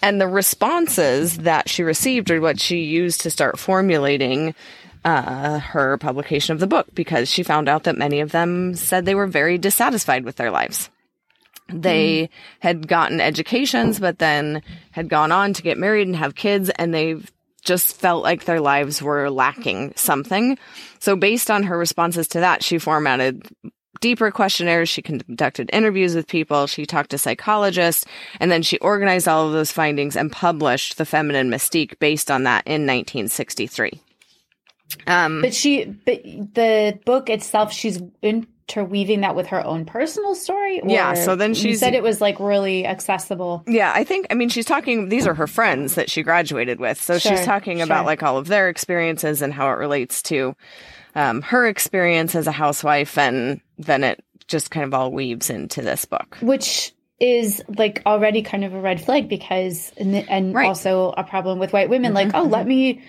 [0.02, 4.54] And the responses that she received are what she used to start formulating
[5.08, 9.04] uh, her publication of the book because she found out that many of them said
[9.04, 10.90] they were very dissatisfied with their lives.
[11.68, 12.28] They mm.
[12.60, 16.94] had gotten educations, but then had gone on to get married and have kids, and
[16.94, 17.16] they
[17.62, 20.58] just felt like their lives were lacking something.
[20.98, 23.46] So, based on her responses to that, she formatted
[24.00, 24.88] deeper questionnaires.
[24.88, 26.66] She conducted interviews with people.
[26.66, 28.06] She talked to psychologists
[28.40, 32.44] and then she organized all of those findings and published The Feminine Mystique based on
[32.44, 34.00] that in 1963.
[35.06, 40.80] Um, but she, but the book itself, she's interweaving that with her own personal story.
[40.84, 41.14] yeah.
[41.14, 43.64] So then she said it was like really accessible.
[43.66, 44.26] Yeah, I think.
[44.30, 45.08] I mean, she's talking.
[45.08, 47.84] These are her friends that she graduated with, so sure, she's talking sure.
[47.84, 50.54] about like all of their experiences and how it relates to
[51.14, 55.82] um, her experience as a housewife, and then it just kind of all weaves into
[55.82, 60.68] this book, which is like already kind of a red flag because and, and right.
[60.68, 62.30] also a problem with white women mm-hmm.
[62.30, 62.68] like oh let mm-hmm.
[62.68, 63.02] me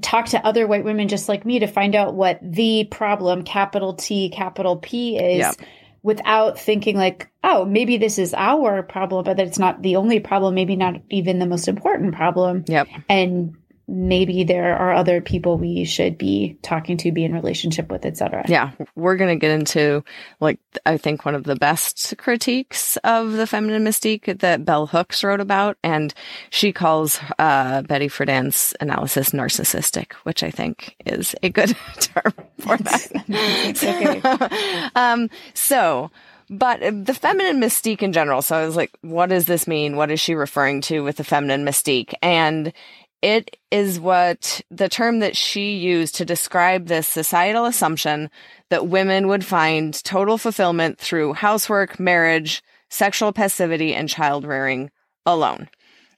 [0.00, 3.94] talk to other white women just like me to find out what the problem capital
[3.94, 5.54] T capital P is yep.
[6.02, 10.18] without thinking like oh maybe this is our problem but that it's not the only
[10.18, 13.56] problem maybe not even the most important problem yep and
[13.88, 18.44] maybe there are other people we should be talking to, be in relationship with, etc.
[18.48, 20.04] Yeah, we're going to get into
[20.40, 25.24] like I think one of the best critiques of the feminine mystique that Bell Hooks
[25.24, 26.14] wrote about, and
[26.50, 32.76] she calls uh, Betty Friedan's analysis narcissistic, which I think is a good term for
[32.78, 34.90] that.
[34.94, 36.10] um, so.
[36.50, 38.42] But the feminine mystique in general.
[38.42, 39.96] So I was like, what does this mean?
[39.96, 42.12] What is she referring to with the feminine mystique?
[42.20, 42.74] And
[43.22, 48.30] it is what the term that she used to describe this societal assumption
[48.68, 54.90] that women would find total fulfillment through housework, marriage, sexual passivity, and child rearing
[55.24, 55.68] alone.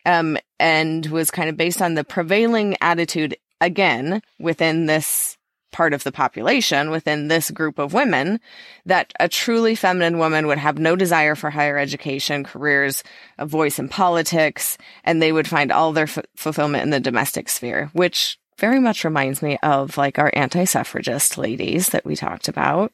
[0.07, 5.37] Um, and was kind of based on the prevailing attitude again within this
[5.75, 8.39] part of the population within this group of women
[8.87, 13.03] that a truly feminine woman would have no desire for higher education, careers,
[13.39, 17.49] a voice in politics, and they would find all their f- fulfillment in the domestic
[17.49, 22.93] sphere, which very much reminds me of like our anti-suffragist ladies that we talked about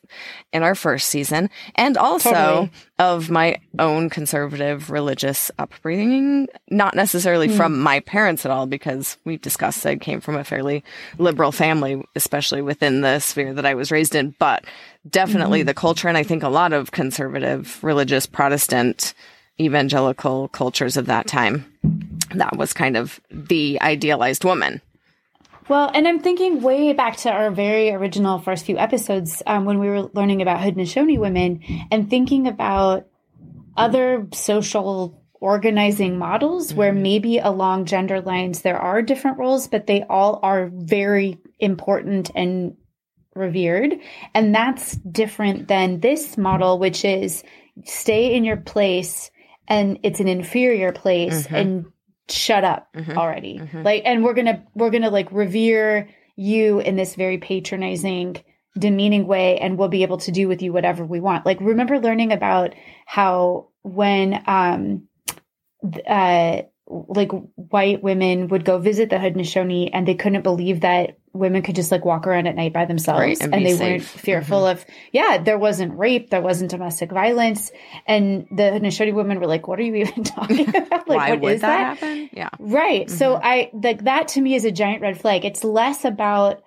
[0.52, 2.70] in our first season and also totally.
[2.98, 7.56] of my own conservative religious upbringing not necessarily mm.
[7.56, 10.82] from my parents at all because we've discussed I came from a fairly
[11.18, 14.64] liberal family especially within the sphere that I was raised in but
[15.08, 15.66] definitely mm.
[15.66, 19.14] the culture and I think a lot of conservative religious protestant
[19.60, 21.70] evangelical cultures of that time
[22.34, 24.80] that was kind of the idealized woman
[25.70, 29.78] well, and I'm thinking way back to our very original first few episodes um, when
[29.78, 33.06] we were learning about Haudenosaunee women and thinking about
[33.76, 36.76] other social organizing models mm-hmm.
[36.76, 42.32] where maybe along gender lines there are different roles, but they all are very important
[42.34, 42.76] and
[43.36, 43.94] revered.
[44.34, 47.44] And that's different than this model, which is
[47.84, 49.30] stay in your place
[49.68, 51.54] and it's an inferior place mm-hmm.
[51.54, 51.92] and
[52.30, 53.16] shut up Mhm.
[53.16, 53.58] already.
[53.58, 53.84] Mhm.
[53.84, 58.36] Like, and we're gonna we're gonna like revere you in this very patronizing,
[58.78, 61.44] demeaning way, and we'll be able to do with you whatever we want.
[61.44, 62.74] Like, remember learning about
[63.06, 65.08] how when um,
[66.06, 66.62] uh,
[66.92, 71.76] like white women would go visit the Haudenosaunee and they couldn't believe that women could
[71.76, 74.20] just like walk around at night by themselves Right, and and, they weren't safe.
[74.20, 77.70] fearful of yeah there wasn't rape there wasn't domestic violence
[78.08, 81.40] and the Haudenosaunee women were like what are you even talking about like Why what
[81.42, 82.30] would is that, happen?
[82.32, 82.48] Yeah.
[82.58, 83.08] Right.
[83.08, 83.46] So Mm-hmm.
[83.46, 85.44] I like that to me is a giant red flag.
[85.44, 86.64] It's less about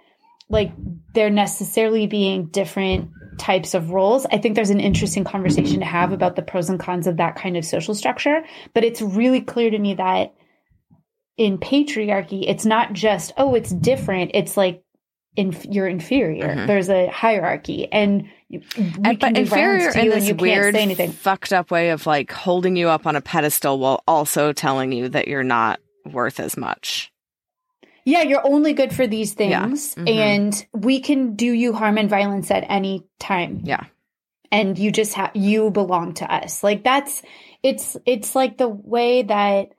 [0.47, 0.71] like
[1.13, 4.25] there necessarily being different types of roles.
[4.31, 7.35] I think there's an interesting conversation to have about the pros and cons of that
[7.35, 8.43] kind of social structure,
[8.73, 10.33] but it's really clear to me that
[11.37, 14.31] in patriarchy, it's not just oh, it's different.
[14.33, 14.83] It's like
[15.35, 16.47] in, you're inferior.
[16.47, 16.67] Mhm.
[16.67, 18.29] There's a hierarchy, and
[19.03, 21.11] And, but inferior in this you can't weird, say anything.
[21.11, 25.09] fucked up way of like holding you up on a pedestal while also telling you
[25.09, 27.11] that you're not worth as much.
[28.05, 29.65] Yeah, you're only good for these Yeah.
[29.65, 30.09] things, Mhm.
[30.09, 33.61] and we can do you harm and violence at any time.
[33.63, 33.85] Yeah.
[34.51, 36.63] and you just have you belong to us.
[36.63, 37.23] Like that's
[37.63, 39.69] it's it's like the way that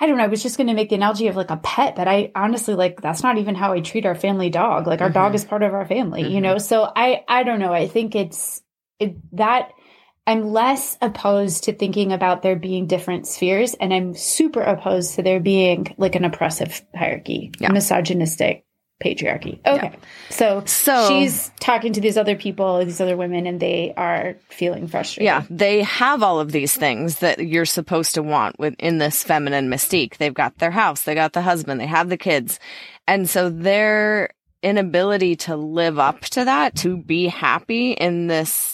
[0.00, 0.24] I don't know.
[0.24, 2.74] I was just going to make the analogy of like a pet, but I honestly
[2.74, 4.86] like that's not even how I treat our family dog.
[4.86, 5.14] Like our Mhm.
[5.14, 6.56] dog is part of our family, you know.
[6.56, 7.74] So I I don't know.
[7.74, 8.62] I think it's
[8.98, 9.72] it that
[10.26, 15.22] I'm less opposed to thinking about there being different spheres, and I'm super opposed to
[15.22, 17.72] there being like an oppressive hierarchy, Yeah.
[17.72, 18.64] misogynistic
[19.02, 19.58] patriarchy.
[19.66, 19.90] Okay,
[20.30, 24.86] so So she's talking to these other people, these other women, and they are feeling
[24.86, 25.24] frustrated.
[25.24, 29.68] Yeah, they have all of these things that you're supposed to want within this feminine
[29.68, 30.18] mystique.
[30.18, 32.60] They've got their house, they got the husband, they have the kids.
[33.08, 34.30] And so their
[34.62, 38.71] inability to live up to that, to be happy in this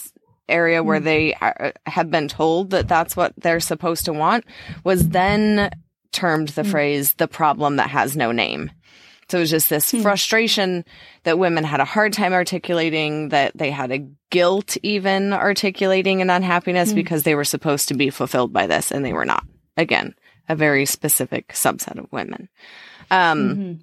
[0.49, 4.45] area where they are, have been told that that's what they're supposed to want,
[4.83, 5.69] was then
[6.11, 8.71] termed the phrase the problem that has no name.
[9.29, 10.83] So it was just this frustration
[11.23, 16.31] that women had a hard time articulating, that they had a guilt even articulating an
[16.31, 19.45] unhappiness because they were supposed to be fulfilled by this and they were not.
[19.77, 20.15] Again,
[20.47, 22.49] a very specific subset of women.
[23.11, 23.79] Um, Mhm.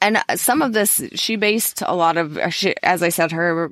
[0.00, 3.30] and uh, some of this, she based a lot of, uh, she, as I said,
[3.30, 3.70] her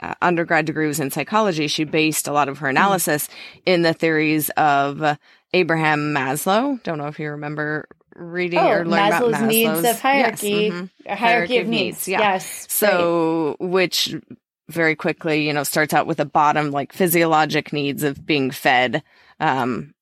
[0.00, 1.66] uh, undergrad degree was in psychology.
[1.68, 3.28] She based a lot of her analysis
[3.64, 5.16] in the theories of uh,
[5.52, 6.82] Abraham Maslow.
[6.82, 10.48] Don't know if you remember reading Oh, or learning Maslow's, about Maslow's needs of hierarchy,
[10.48, 10.90] Yes, mhm.
[11.06, 12.08] a hierarchy, of needs.
[12.08, 12.18] yeah.
[12.20, 12.66] Yes.
[12.70, 14.14] So, which
[14.68, 19.02] very quickly, you know, starts out with a bottom like physiologic needs of being fed,
[19.40, 19.93] um,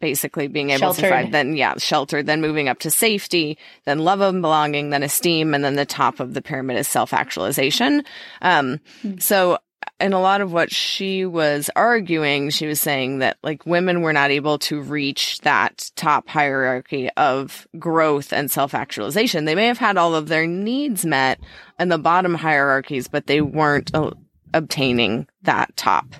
[0.00, 1.00] basically being able to Sheltered.
[1.10, 5.54] provide, then yeah, shelter, then moving up to safety, then love and belonging, then esteem,
[5.54, 8.04] and then the top of the pyramid is self actualization.
[8.42, 9.18] Um, Hmm.
[9.18, 9.58] so
[10.00, 14.12] in a lot of what she was arguing, she was saying that like women were
[14.12, 19.44] not able to reach that top hierarchy of growth and self actualization.
[19.44, 21.40] They may have had all of their needs met
[21.78, 24.10] in the bottom hierarchies, but they weren't uh,
[24.52, 26.14] obtaining that top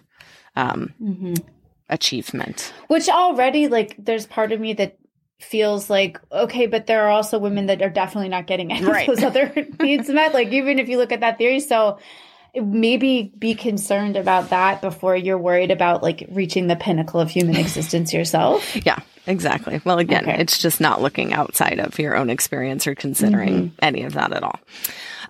[0.57, 1.41] um, Mhm.
[1.89, 2.73] Achievement.
[2.89, 4.99] Which already, like, there's part of me that
[5.41, 9.09] feels like, okay, but there are also women that are definitely not getting any Right.
[9.09, 10.35] of those other needs met.
[10.35, 11.61] Like, even if you look at that theory.
[11.61, 11.99] So
[12.55, 17.55] maybe be concerned about that before you're worried about like reaching the pinnacle of human
[17.65, 18.75] existence yourself.
[18.85, 19.81] Yeah, exactly.
[19.85, 20.41] Well, again, Okay.
[20.41, 24.43] it's just not looking outside of your own experience or considering any of that at
[24.43, 24.59] all.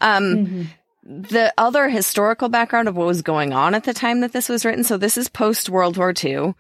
[0.00, 0.70] Um,
[1.10, 4.66] The other historical background of what was going on at the time that this was
[4.66, 4.84] written.
[4.84, 6.52] So this is post World War II.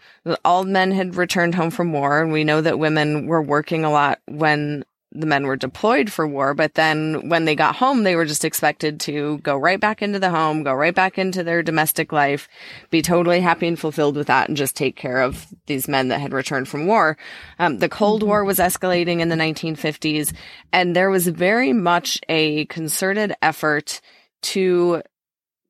[0.42, 3.90] All men had returned home from war, and we know that women were working a
[3.90, 6.54] lot when the men were deployed for war.
[6.54, 10.18] But then when they got home, they were just expected to go right back into
[10.18, 12.48] the home, go right back into their domestic life,
[12.88, 16.22] be totally happy and fulfilled with that, and just take care of these men that
[16.22, 17.18] had returned from war.
[17.58, 20.32] Um, the Cold War was escalating in the 1950s,
[20.72, 24.00] and there was very much a concerted effort
[24.42, 25.02] to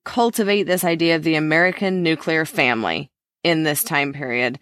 [0.05, 3.11] cultivate this idea of the American nuclear family
[3.45, 4.59] in this time period.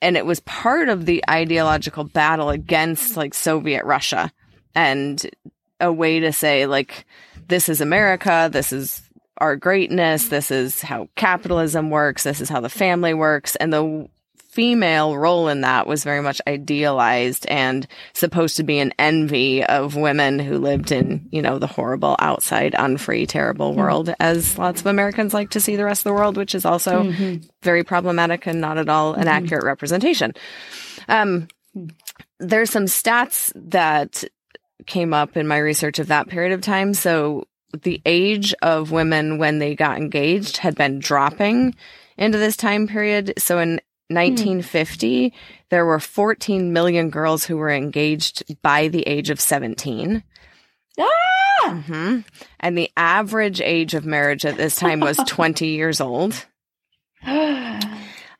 [0.00, 4.32] And it was part of the ideological battle against like Soviet Russia
[4.74, 5.24] and
[5.80, 7.06] a way to say like,
[7.48, 8.48] this is America.
[8.52, 9.02] This is
[9.38, 10.28] our greatness.
[10.28, 12.24] This is how capitalism works.
[12.24, 13.56] This is how the family works.
[13.56, 14.08] And the
[14.56, 19.96] female role in that was very much idealized and supposed to be an envy of
[19.96, 23.80] women who lived in, you know, the horrible outside, unfree, terrible hmm.
[23.80, 26.64] world, as lots of Americans like to see the rest of the world, which is
[26.64, 27.46] also mm-hmm.
[27.62, 29.28] very problematic and not at all an mm-hmm.
[29.28, 30.32] accurate representation.
[31.06, 31.88] Um, hmm.
[32.38, 34.24] there's some stats that
[34.86, 36.94] came up in my research of that period of time.
[36.94, 37.46] So
[37.82, 41.74] the age of women when they got engaged had been dropping
[42.16, 43.34] into this time period.
[43.36, 45.32] So in 1950,
[45.70, 50.22] there were 14 million girls who were engaged by the age of 17.
[50.98, 51.82] Ah!
[51.86, 52.20] hmm
[52.60, 56.46] And the average age of marriage at this time was 20 years old.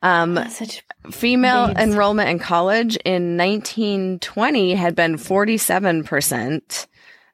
[0.03, 6.87] Um, Such female enrollment in college in 1920 had been 47%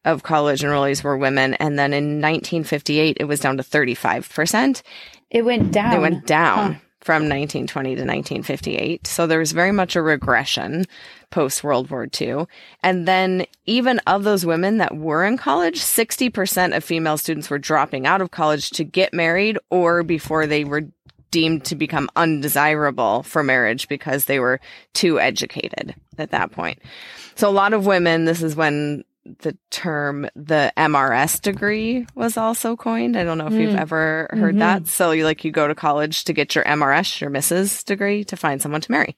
[0.05, 1.55] of college enrollees were women.
[1.55, 4.81] And then in 1958, it was down to 35%.
[5.29, 5.93] it went down.
[5.93, 6.79] It went down Huh.
[7.03, 9.05] From 1920 to 1958.
[9.05, 10.85] So there was very much a regression
[11.31, 12.45] post World War II.
[12.81, 17.59] And then even of those women that were in college, 60% of female students were
[17.59, 20.83] dropping out of college to get married or before they were
[21.31, 24.59] deemed to become undesirable for marriage because they were
[24.93, 26.79] too educated at that point.
[27.35, 29.03] So a lot of women, this is when
[29.39, 33.17] the term the MRS degree was also coined.
[33.17, 33.79] I don't know if you've Mm.
[33.79, 34.59] ever heard Mhm.
[34.59, 34.87] that.
[34.87, 37.85] So you like you go to college to get your MRS, your Mrs.
[37.85, 39.15] degree to find someone to marry.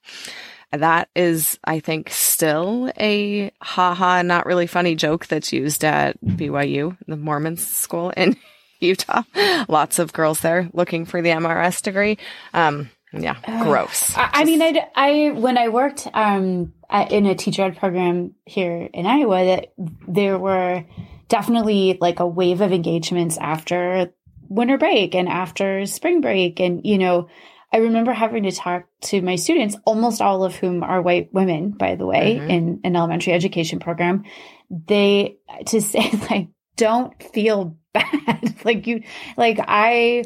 [0.72, 6.98] That is, I think, still a haha, not really funny joke that's used at BYU,
[7.08, 8.36] the Mormon school in
[8.82, 9.24] Utah.
[9.70, 12.18] Lots of girls there looking for the MRS degree.
[12.54, 14.15] Um, yeah, gross.
[14.17, 18.36] I, I mean, I, I when I worked um, at, in a teacher ed program
[18.45, 19.73] here in Iowa, that
[20.08, 20.86] there were
[21.28, 24.12] definitely like a wave of engagements after
[24.47, 27.28] winter break and after spring break, and you know,
[27.73, 31.71] I remember having to talk to my students, almost all of whom are white women,
[31.71, 32.49] by the way, Mhm.
[32.49, 34.23] in an elementary education program.
[34.69, 39.04] They to say like, don't feel bad, like you,
[39.38, 40.23] like I.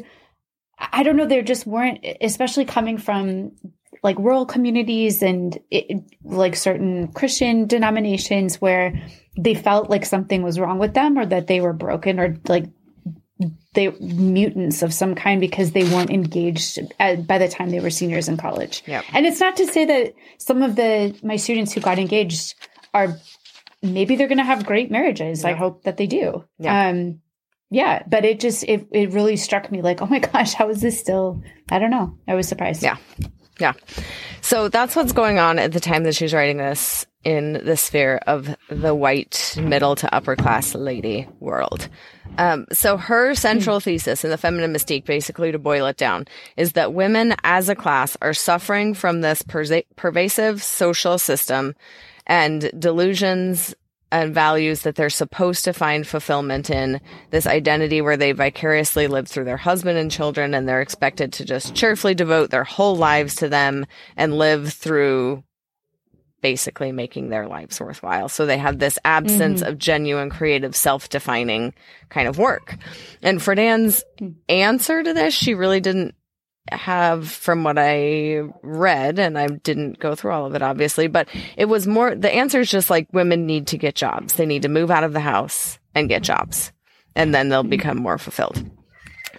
[0.80, 1.26] I don't know.
[1.26, 3.52] There just weren't, especially coming from
[4.02, 8.94] like rural communities and it, like certain Christian denominations where
[9.38, 12.64] they felt like something was wrong with them or that they were broken or like
[13.74, 17.90] they mutants of some kind because they weren't engaged at, by the time they were
[17.90, 18.82] seniors in college.
[18.86, 19.04] Yep.
[19.12, 22.54] And it's not to say that some of the my students who got engaged
[22.92, 23.18] are
[23.82, 25.44] maybe they're going to have great marriages.
[25.44, 26.44] I hope that they do.
[26.58, 26.88] Yeah.
[26.88, 27.20] Um
[27.70, 30.80] yeah, but it just it it really struck me like, oh my gosh, how is
[30.80, 31.42] this still?
[31.70, 32.16] I don't know.
[32.26, 32.82] I was surprised.
[32.82, 32.96] Yeah.
[33.58, 33.74] Yeah.
[34.40, 38.18] So that's what's going on at the time that she's writing this in the sphere
[38.26, 41.88] of the white middle to upper class lady world.
[42.38, 46.72] Um, so her central thesis in the feminine mystique, basically to boil it down, is
[46.72, 51.74] that women as a class are suffering from this persa- pervasive social system
[52.26, 53.74] and delusions
[54.12, 59.28] and values that they're supposed to find fulfillment in this identity where they vicariously live
[59.28, 63.36] through their husband and children and they're expected to just cheerfully devote their whole lives
[63.36, 65.42] to them and live through
[66.40, 68.28] basically making their lives worthwhile.
[68.28, 69.68] So they have this absence mm-hmm.
[69.68, 71.74] of genuine creative self-defining
[72.08, 72.76] kind of work.
[73.22, 74.30] And Friedan's hmm.
[74.48, 76.14] answer to this, she really didn't
[76.72, 81.28] have from what I read, and I didn't go through all of it, obviously, but
[81.56, 84.34] it was more, the answer is just like women need to get jobs.
[84.34, 86.72] They need to move out of the house and get jobs,
[87.14, 88.64] and then they'll become more fulfilled.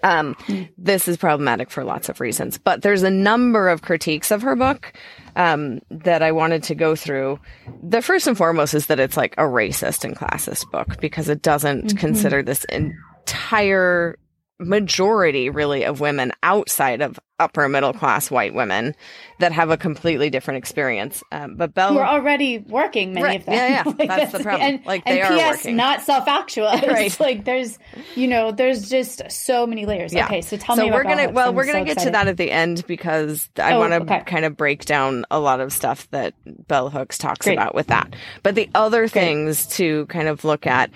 [0.04, 0.36] Um,
[0.78, 4.56] this is problematic for lots of reasons, but there's a number of critiques of her
[4.56, 4.94] book
[5.36, 7.39] um, that I wanted to go through.
[7.84, 11.44] The first and foremost is that it's like a racist and classist book because it
[11.44, 14.17] doesn't consider this entire
[14.62, 18.93] majority really of women outside of upper middle class white women
[19.39, 21.24] that have a completely different experience.
[21.32, 23.39] Um, but Bell, Who are already working, many Right.
[23.39, 23.56] of them.
[23.56, 24.06] Yeah, yeah.
[24.17, 24.62] That's the problem.
[24.76, 25.76] And, Like, and are PS, working.
[25.76, 26.88] not self-actualized.
[26.88, 27.12] Right.
[27.19, 27.80] Like there's,
[28.15, 30.13] you know, there's just so many layers.
[30.13, 30.26] Yeah.
[30.26, 30.91] Okay, so tell so me.
[30.91, 32.86] we're about gonna Bell well I'm we're gonna so get to that at the end
[32.88, 34.24] because I Oh, want to okay.
[34.26, 36.36] kind of break down a lot of stuff that
[36.67, 37.54] Bell Hooks talks Great.
[37.58, 38.15] about with that.
[38.43, 40.91] But the other things to kind of look at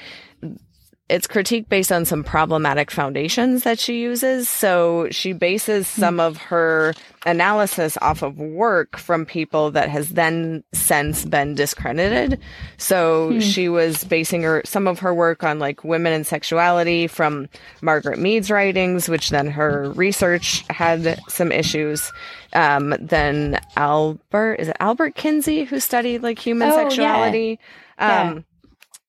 [1.07, 4.49] it's critique based on some problematic foundations that she uses.
[4.49, 6.01] So she bases Hmm.
[6.01, 6.93] some of her
[7.27, 12.39] analysis off of work from people that has then since been discredited.
[12.77, 13.39] So Hmm.
[13.39, 17.49] she was basing her some of her work on like women and sexuality from
[17.81, 22.11] Margaret Mead's writings, which then her research had some issues.
[22.53, 26.83] Um, then Albert is it Albert Kinsey who studied like human Oh, yeah.
[26.89, 27.59] sexuality.
[27.99, 28.21] Yeah.
[28.31, 28.45] Um,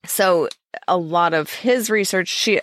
[0.05, 0.49] so
[0.89, 2.29] a lot of his research.
[2.29, 2.61] She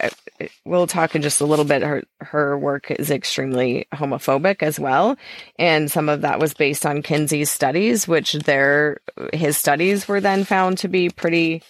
[0.66, 1.84] we'll talk in just a little bit.
[1.84, 5.18] Her her work is extremely homophobic as well.
[5.60, 9.00] And some of that was based on Kinsey's studies which their
[9.32, 11.64] his studies were then found to be pretty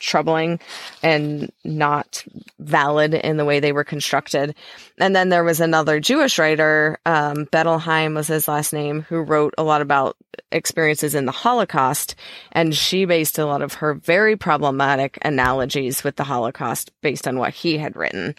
[0.00, 0.60] troubling
[1.02, 2.24] and not
[2.58, 4.54] valid in the way they were constructed.
[4.98, 9.54] And then there was another Jewish writer, um, Bettelheim was his last name, who wrote
[9.58, 10.16] a lot about
[10.52, 12.14] experiences in the Holocaust.
[12.52, 17.38] And she based a lot of her very problematic analogies with the Holocaust based on
[17.38, 18.34] what he had written.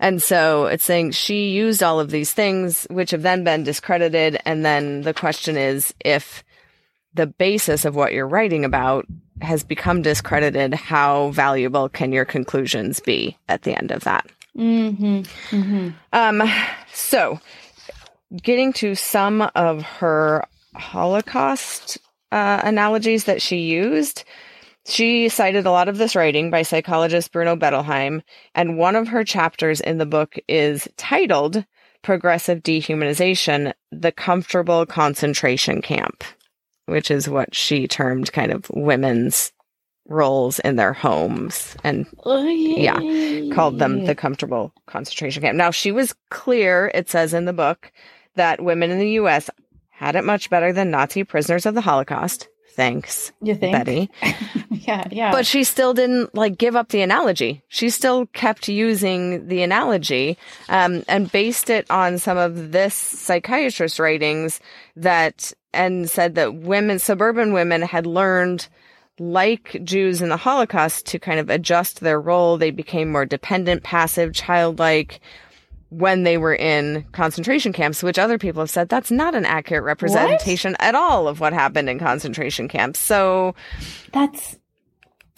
[0.00, 4.38] And so it's saying she used all of these things, which have then been discredited.
[4.44, 6.44] And then the question is if
[7.14, 9.06] the basis of what you're writing about
[9.42, 14.26] has become discredited, how valuable can your conclusions be at the end of that?
[14.56, 15.20] Mm-hmm.
[15.56, 15.88] Mm-hmm.
[16.12, 16.42] Um,
[16.92, 17.40] so
[18.42, 21.98] getting to some of her Holocaust
[22.30, 24.24] uh, analogies that she used,
[24.86, 28.22] she cited a lot of this writing by psychologist Bruno Bettelheim,
[28.54, 31.64] and one of her chapters in the book is titled
[32.02, 36.24] Progressive Dehumanization The Comfortable Concentration Camp,
[36.88, 39.52] which is what she termed kind of women's
[40.06, 42.98] roles in their homes and yeah,
[43.54, 45.56] called them the comfortable concentration camp.
[45.56, 47.92] Now, she was clear, it says in the book,
[48.34, 49.50] that women in the US
[49.90, 52.48] had it much better than Nazi prisoners of the Holocaust.
[52.70, 53.72] Thanks, You think?
[53.72, 54.08] Betty.
[54.70, 55.32] yeah, yeah.
[55.32, 57.64] But she still didn't like give up the analogy.
[57.66, 63.98] She still kept using the analogy um, and based it on some of this psychiatrist
[63.98, 64.60] writings
[64.94, 68.68] that and said that women, suburban women, had learned
[69.18, 72.56] like Jews in the Holocaust to kind of adjust their role.
[72.56, 75.20] They became more dependent, passive, childlike
[75.90, 79.84] when they were in concentration camps, which other people have said that's not an accurate
[79.84, 83.00] representation at all of what happened in concentration camps.
[83.00, 83.54] So,
[84.12, 84.58] That's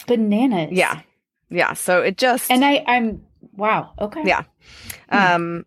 [0.07, 0.71] bananas.
[0.73, 1.01] yeah.
[1.49, 1.73] Yeah.
[1.73, 3.23] So it just, And I, I'm
[3.55, 3.91] wow.
[3.99, 4.23] Okay.
[4.25, 4.43] yeah.
[5.09, 5.65] Um,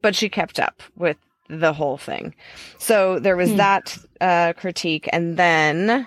[0.00, 1.16] but she kept up with
[1.60, 2.34] the whole thing.
[2.78, 3.56] So there was Hmm.
[3.58, 5.08] that uh, critique.
[5.12, 6.06] And then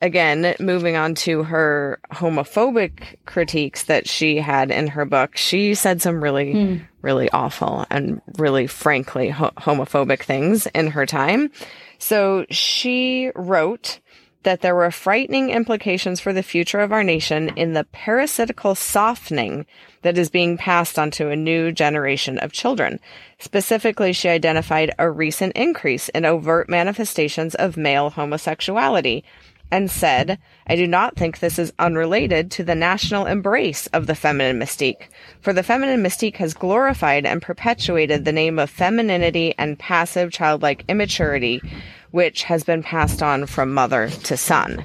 [0.00, 6.02] again, moving on to her homophobic critiques that she had in her book, she said
[6.02, 6.76] some really, Hmm.
[7.02, 11.50] really awful and really frankly ho- homophobic things in her time.
[11.98, 14.00] So she wrote
[14.42, 19.66] that there were frightening implications for the future of our nation in the parasitical softening
[20.02, 22.98] that is being passed onto a new generation of children.
[23.38, 29.24] Specifically, she identified a recent increase in overt manifestations of male homosexuality
[29.72, 34.14] and said, I do not think this is unrelated to the national embrace of the
[34.14, 35.08] feminine mystique,
[35.40, 40.84] for the feminine mystique has glorified and perpetuated the name of femininity and passive childlike
[40.88, 41.62] immaturity,
[42.12, 44.84] which has been passed on from mother to son.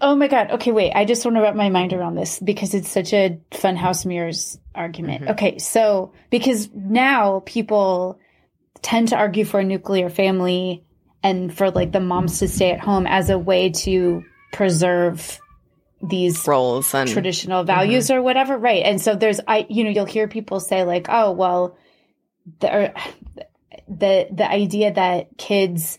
[0.00, 0.50] Oh my god.
[0.52, 0.92] Okay, wait.
[0.94, 4.58] I just want to wrap my mind around this because it's such a funhouse mirrors
[4.74, 5.22] argument.
[5.22, 5.32] Mm-hmm.
[5.32, 8.18] Okay, so because now people
[8.82, 10.84] tend to argue for a nuclear family
[11.22, 15.40] and for like the moms to stay at home as a way to preserve
[16.00, 20.04] these Roles and traditional values or whatever right and so there's i you know you'll
[20.04, 21.76] hear people say like oh well
[22.60, 22.92] the
[23.88, 25.98] the the idea that kids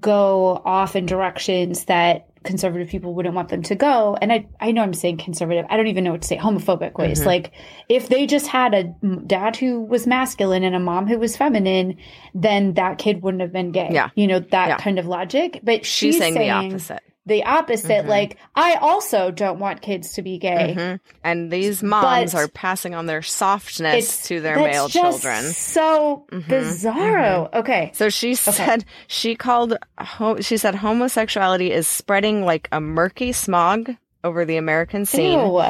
[0.00, 4.70] go off in directions that conservative people wouldn't want them to go and i i
[4.70, 7.26] know i'm saying conservative i don't even know what to say homophobic ways Mhm.
[7.26, 7.52] like
[7.88, 8.84] if they just had a
[9.26, 11.96] dad who was masculine and a mom who was feminine
[12.34, 14.10] then that kid wouldn't have been gay Yeah.
[14.14, 14.76] you know that Yeah.
[14.76, 17.02] kind of logic but she's, she's, saying, the opposite.
[17.28, 18.08] The opposite Mhm.
[18.08, 21.00] like i also don't want kids to be gay Mhm.
[21.22, 25.44] And these moms But- are passing on their softness to their male children.
[25.52, 27.52] So Mhm, bizarro.
[27.54, 27.90] Okay.
[27.94, 29.76] So she said she called
[30.40, 35.38] she said homosexuality is spreading like a murky smog over the American scene.
[35.38, 35.62] Ew.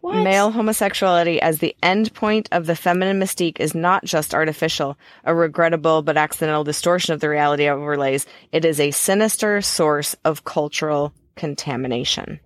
[0.00, 0.22] What?
[0.22, 5.34] Male homosexuality as the end point of the feminine mystique is not just artificial, a
[5.34, 8.26] regrettable but accidental distortion of the reality it overlays.
[8.52, 12.40] It is a sinister source of cultural contamination.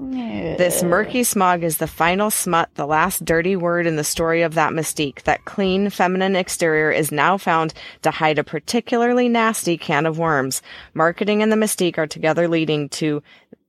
[0.00, 4.54] This murky smog is the final smut, the last dirty word in the story of
[4.54, 5.22] that mystique.
[5.24, 10.62] That clean, feminine exterior is now found to hide a particularly nasty can of worms.
[10.94, 13.22] Marketing and the mystique are together leading to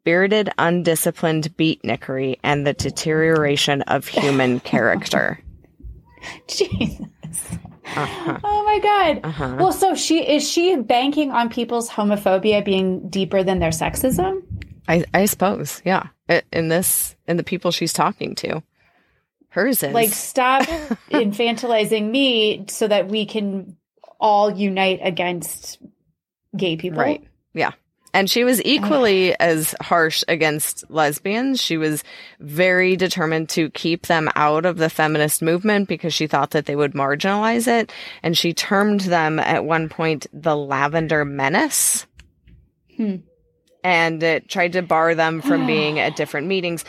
[0.04, 5.40] bearded, undisciplined beatnickery and the deterioration of human character.
[6.48, 7.08] Jesus.
[7.96, 8.40] Uh-huh.
[8.44, 9.22] Oh my god.
[9.24, 9.56] Uh-huh.
[9.60, 14.44] Well, so she is she banking on people's homophobia being deeper than their sexism?
[14.88, 16.08] I, I suppose, yeah.
[16.52, 18.64] In this, in the people she's talking to.
[19.50, 19.94] Hers is.
[19.94, 20.64] Like stop
[21.12, 23.76] infantilizing me so that we can
[24.20, 25.80] all unite against
[26.56, 27.00] gay people.
[27.00, 27.28] Right.
[27.54, 27.72] Yeah.
[28.14, 31.62] And she was equally as harsh against lesbians.
[31.62, 32.04] She was
[32.40, 36.76] very determined to keep them out of the feminist movement because she thought that they
[36.76, 37.92] would marginalize it.
[38.22, 42.06] And she termed them at one point the lavender menace.
[42.98, 43.18] Hmm.
[43.84, 46.86] and it tried to bar them from being at different meetings.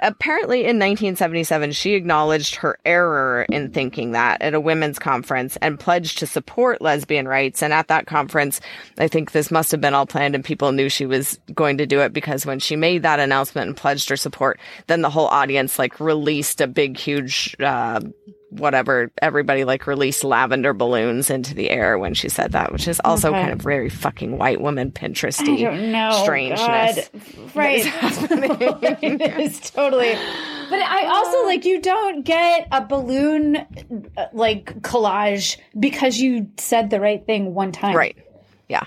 [0.00, 5.80] Apparently, in 1977, she acknowledged her error in thinking that at a women's conference and
[5.80, 7.62] pledged to support lesbian rights.
[7.62, 8.60] And at that conference,
[8.98, 11.86] I think this must have been all planned and people knew she was going to
[11.86, 15.28] do it because when she made that announcement and pledged her support, then the whole
[15.28, 18.00] audience like released a big, huge, uh,
[18.50, 23.00] whatever everybody like released lavender balloons into the air when she said that, which is
[23.04, 23.40] also Okay.
[23.40, 26.10] kind of very fucking white woman Pinteresty I don't know.
[26.22, 26.60] strangeness.
[27.10, 27.54] God.
[27.54, 27.82] Right.
[29.02, 30.14] it is totally.
[30.70, 33.56] But I also like you don't get a balloon
[34.16, 37.96] uh, like collage because you said the right thing one time.
[37.96, 38.16] Right.
[38.68, 38.84] Yeah.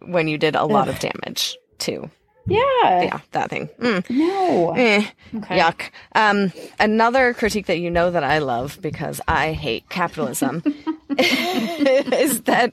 [0.00, 2.10] When you did a lot of damage too.
[2.46, 3.02] Yeah.
[3.02, 3.68] Yeah, that thing.
[3.80, 4.10] Mm.
[4.10, 4.72] No.
[4.72, 5.04] Eh,
[5.36, 5.58] Okay.
[5.58, 5.90] Yuck.
[6.14, 10.62] Um, another critique that you know that I love because I hate capitalism
[11.18, 12.72] is that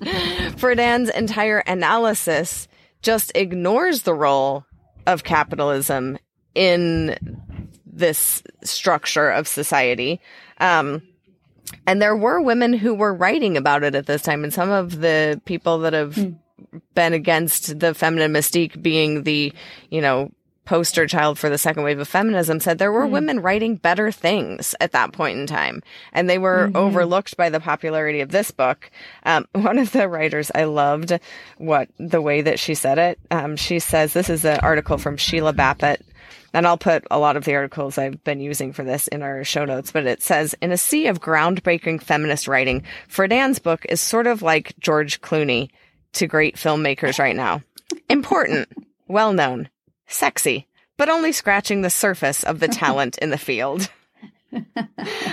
[0.57, 2.67] Friedan's entire analysis
[3.01, 4.65] just ignores the role
[5.05, 6.17] of capitalism
[6.55, 7.15] in
[7.85, 10.19] this structure of society.
[10.59, 11.03] Um,
[11.85, 14.99] and there were women who were writing about it at this time, and some of
[14.99, 16.17] the people that have
[16.93, 19.53] been against the feminine mystique being the,
[19.89, 20.31] you know,
[20.67, 24.75] poster child for the second wave of feminism said there were women writing better things
[24.81, 25.81] at that point in time.
[26.11, 28.91] And they were overlooked by the popularity of this book.
[29.23, 31.17] Um, one of the writers i loved
[31.57, 33.17] what the way that she said it.
[33.31, 36.01] Um, she says this is an article from sheila Bapat
[36.53, 39.43] and I'll put a lot of the articles I've been using for this in our
[39.43, 44.01] show notes, but it says in a sea of groundbreaking feminist writing, Friedan's book is
[44.01, 45.69] sort of like George Clooney
[46.17, 47.61] to great filmmakers right now.
[48.09, 48.69] Important,
[49.07, 49.69] well known,
[50.07, 53.89] sexy, but only scratching the surface of the talent in the field.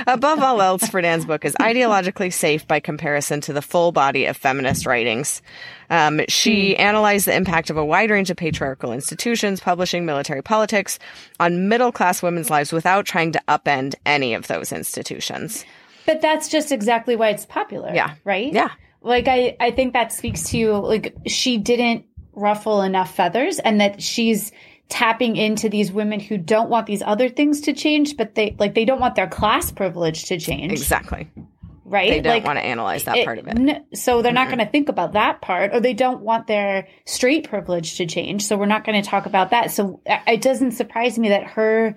[0.06, 4.36] Above all else, Friedan's book is ideologically safe by comparison to the full body of
[4.36, 5.40] feminist writings.
[5.88, 10.98] Um, she analyzed the impact of a wide range of patriarchal institutions, publishing, military politics
[11.38, 15.64] on middle class women's lives without trying to upend any of those institutions.
[16.06, 17.92] But that's just exactly why it's popular.
[17.94, 18.14] Yeah.
[18.24, 18.52] Right?
[18.52, 18.70] Yeah.
[19.04, 24.02] Like I, I think that speaks to like she didn't ruffle enough feathers and that
[24.02, 24.50] she's
[24.88, 28.74] tapping into these women who don't want these other things to change, but they like
[28.74, 30.72] they don't want their class privilege to change.
[30.72, 31.30] Exactly.
[31.86, 32.08] Right?
[32.08, 33.58] They don't like, want to analyze that it- part of it.
[33.58, 36.88] n- so they're not going to think about that part, or they don't want their
[37.04, 38.42] straight privilege to change.
[38.42, 39.70] So we're not going to talk about that.
[39.70, 41.94] So it doesn't surprise me that her,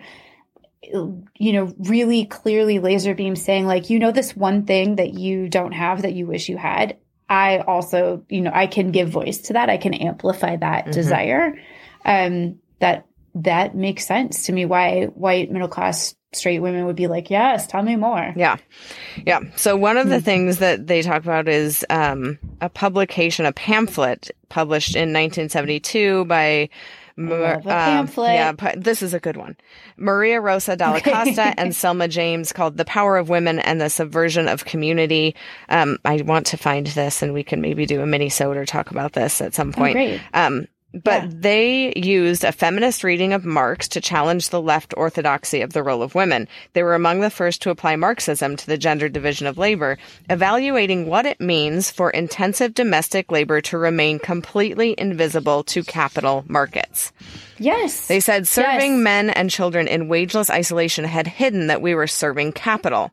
[0.84, 5.49] you know, really clearly laser beam saying like, you know, this one thing that you
[5.49, 6.97] don't have that you wish you had.
[7.30, 9.69] I also, you know, I can give voice to that.
[9.69, 10.91] I can amplify that Mm-hmm.
[10.91, 11.59] desire.
[12.05, 13.05] Um, that
[13.36, 14.65] that makes sense to me.
[14.65, 18.34] Why white middle class straight women would be like, yes, tell me more.
[18.36, 18.57] Yeah.
[19.25, 19.41] Yeah.
[19.55, 24.32] So one of the things that they talk about is um, a publication, a pamphlet
[24.49, 26.69] published in 1972 by.
[27.18, 29.57] Mar- um, yeah, this is a good one.
[29.97, 34.47] Maria Rosa Dalla Costa and Selma James called "The Power of Women and the Subversion
[34.47, 35.36] of Community."
[35.70, 38.91] Um, I want to find this, and we can maybe do a mini or talk
[38.91, 39.93] about this at some point.
[39.93, 40.22] great.
[40.34, 40.68] Um,
[41.03, 41.29] but Yeah.
[41.33, 46.01] they used a feminist reading of Marx to challenge the left orthodoxy of the role
[46.01, 46.47] of women.
[46.73, 49.97] They were among the first to apply Marxism to the gender division of labor,
[50.29, 57.11] evaluating what it means for intensive domestic labor to remain completely invisible to capital markets.
[57.57, 58.07] Yes.
[58.07, 59.03] They said serving Yes.
[59.03, 63.11] men and children in wageless isolation had hidden that we were serving capital.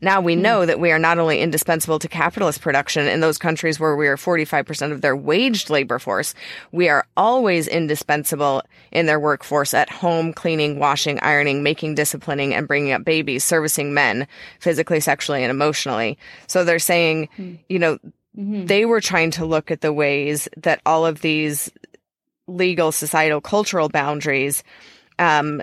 [0.00, 0.42] Now we hmm.
[0.42, 4.08] know that we are not only indispensable to capitalist production in those countries where we
[4.08, 6.34] are 45% of their waged labor force,
[6.72, 8.62] we are always indispensable
[8.92, 13.94] in their workforce at home, cleaning, washing, ironing, making, disciplining, and bringing up babies, servicing
[13.94, 14.26] men
[14.60, 16.18] physically, sexually, and emotionally.
[16.46, 17.54] So they're saying, hmm.
[17.68, 17.98] you know,
[18.36, 18.66] mm-hmm.
[18.66, 21.70] they were trying to look at the ways that all of these
[22.46, 24.62] legal, societal, cultural boundaries,
[25.18, 25.62] um,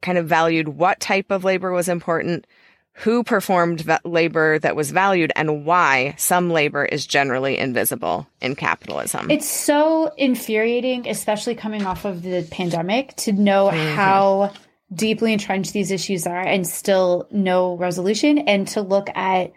[0.00, 2.46] kind of valued what type of labor was important,
[3.02, 8.56] who performed va- labor that was valued, and why some labor is generally invisible in
[8.56, 9.30] capitalism.
[9.30, 13.96] It's so infuriating, especially coming off of the pandemic, to know mm-hmm.
[13.96, 14.52] how
[14.92, 19.52] deeply entrenched these issues are and still no resolution, and to look at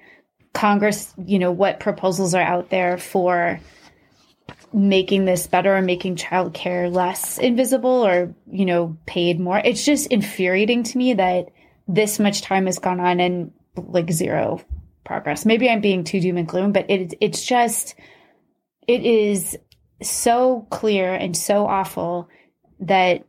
[0.53, 3.59] Congress, you know, what proposals are out there for
[4.73, 9.61] making this better or making childcare less invisible or, you know, paid more.
[9.63, 11.49] It's just infuriating to me that
[11.93, 14.61] this much time has gone on and like zero
[15.03, 15.45] progress.
[15.45, 17.95] Maybe I'm being too doom and gloom, but it it's just
[18.87, 19.57] it is
[20.01, 22.29] so clear and so awful
[22.79, 23.25] that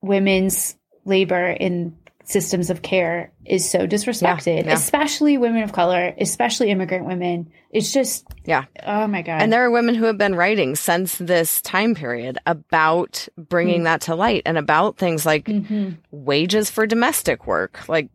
[0.00, 1.96] women's labor in
[2.28, 4.72] systems of care is so disrespected, yeah.
[4.74, 7.50] especially women of color, especially immigrant women.
[7.70, 8.64] It's just, Yeah.
[8.86, 9.40] oh my God.
[9.40, 14.02] And there are women who have been writing since this time period about bringing that
[14.02, 15.96] to light and about things like Mhm.
[16.10, 18.08] wages for domestic work, like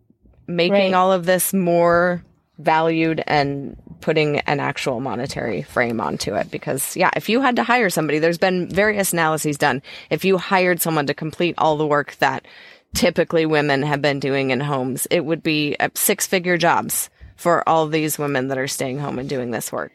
[0.47, 0.93] making Right.
[0.93, 2.24] all of this more
[2.59, 6.51] valued and putting an actual monetary frame onto it.
[6.51, 9.82] Because, yeah, if you had to hire somebody, there's been various analyses done.
[10.11, 12.45] If you hired someone to complete all the work that
[12.93, 17.09] typically women have been doing in homes, it would be uh, six figure jobs.
[17.35, 19.91] For all these women that are staying home and doing this work.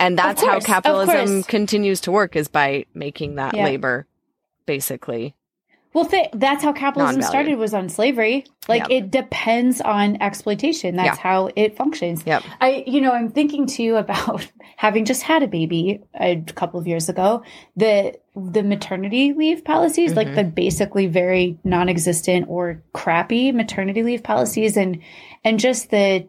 [0.00, 3.64] And that's how course, of capitalism continues to work is by making that Yeah.
[3.64, 4.06] labor
[4.66, 5.34] basically
[5.92, 7.28] Well, th- that's how capitalism Non-valued.
[7.30, 8.44] started was on slavery.
[8.68, 8.98] Like Yeah.
[8.98, 10.94] it depends on exploitation.
[10.94, 11.22] That's Yeah.
[11.22, 12.22] how it functions.
[12.24, 12.44] Yep.
[12.60, 16.86] I, you know, I'm thinking too about having just had a baby a couple of
[16.86, 17.42] years ago.
[17.76, 20.34] The the maternity leave policies, like Mhm.
[20.36, 24.98] the basically very non-existent or crappy maternity leave policies, and
[25.44, 26.28] and just the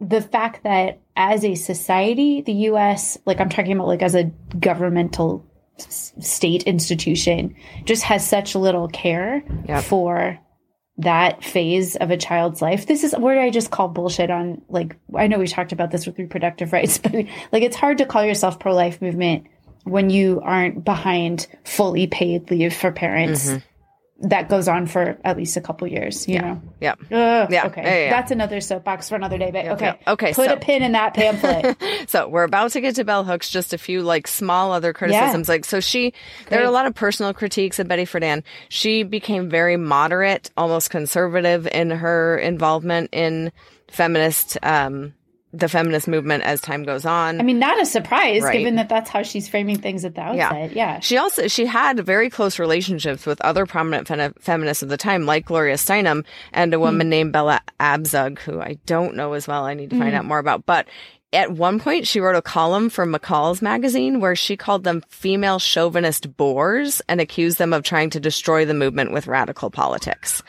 [0.00, 3.18] the fact that as a society, the U.S.
[3.26, 5.44] like I'm talking about like as a governmental
[5.78, 7.54] state institution
[7.84, 9.84] just has such little care Yep.
[9.84, 10.38] for
[10.98, 12.86] that phase of a child's life.
[12.86, 16.06] This is where I just call bullshit on like I know we talked about this
[16.06, 17.12] with reproductive rights, but
[17.50, 19.46] like it's hard to call yourself pro life movement
[19.84, 23.50] when you aren't behind fully paid leave for parents.
[23.50, 23.62] Mhm.
[24.22, 26.40] That goes on for at least a couple years, you Yeah.
[26.42, 26.62] know.
[26.80, 26.98] Yep.
[27.10, 27.66] Ugh, Yeah.
[27.66, 27.82] Okay.
[27.82, 28.10] Yeah, yeah, yeah.
[28.10, 29.94] That's another soapbox for another day, but okay.
[30.06, 31.76] Okay, Put so- a pin in that pamphlet.
[32.08, 33.50] So we're about to get to bell hooks.
[33.50, 35.48] Just a few like small other criticisms.
[35.48, 36.12] Like so, she
[36.48, 38.42] there are a lot of personal critiques of Betty Friedan.
[38.68, 43.50] She became very moderate, almost conservative in her involvement in
[43.90, 45.14] feminist, um,
[45.52, 47.38] the feminist movement as time goes on.
[47.38, 48.58] I mean, not a surprise Right.
[48.58, 50.74] given that that's how she's framing things at the outset.
[50.74, 51.00] Yeah.
[51.00, 55.26] She also she had very close relationships with other prominent fem- feminists of the time,
[55.26, 57.10] like Gloria Steinem and a woman hmm.
[57.10, 59.64] named Bella Abzug, who I don't know as well.
[59.64, 60.16] I need to find hmm.
[60.16, 60.64] out more about.
[60.64, 60.86] But
[61.34, 65.58] at one point, she wrote a column for McCall's magazine where she called them female
[65.58, 70.42] chauvinist bores and accused them of trying to destroy the movement with radical politics.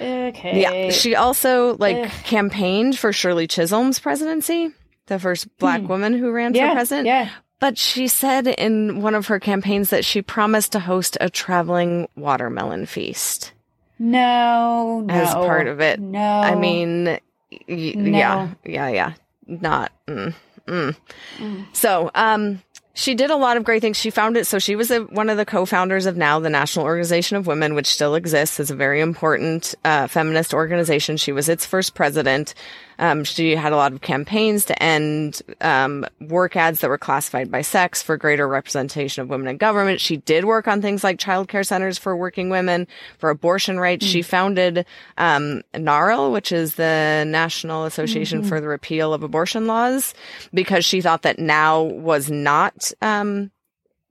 [0.00, 0.60] Okay.
[0.60, 0.90] Yeah.
[0.90, 2.10] She also like Ugh.
[2.24, 4.70] campaigned for Shirley Chisholm's presidency,
[5.06, 6.56] the first black woman who ran Hmm.
[6.56, 6.68] yeah.
[6.70, 7.06] for president.
[7.06, 7.28] Yeah.
[7.58, 12.06] But she said in one of her campaigns that she promised to host a traveling
[12.14, 13.52] watermelon feast
[13.98, 15.14] No, no.
[15.14, 15.98] as part of it.
[15.98, 16.20] No.
[16.20, 17.18] I mean,
[17.66, 18.18] y- No.
[18.18, 19.12] yeah, yeah, yeah.
[19.46, 19.90] Not.
[20.06, 20.34] Mm,
[20.66, 20.96] mm.
[21.38, 21.64] Mm.
[21.72, 22.60] So, um,
[22.96, 23.98] she did a lot of great things.
[23.98, 27.36] She founded, so she was a, one of the co-founders of NOW the National Organization
[27.36, 31.18] of Women, which still exists as a very important uh, feminist organization.
[31.18, 32.54] She was its first president.
[32.98, 37.50] Um, she had a lot of campaigns to end um, work ads that were classified
[37.50, 40.00] by sex for greater representation of women in government.
[40.00, 42.86] She did work on things like childcare centers for working women,
[43.18, 44.06] for abortion rights.
[44.06, 44.86] She founded
[45.18, 50.14] um, NARAL, which is the National Association for the Repeal of Abortion Laws,
[50.52, 53.50] because she thought that NOW was not um,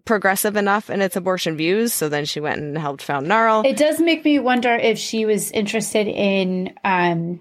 [0.06, 1.94] progressive enough in its abortion views.
[1.94, 3.66] So then she went and helped found NARAL.
[3.66, 7.40] It does make me wonder if she was interested in, um,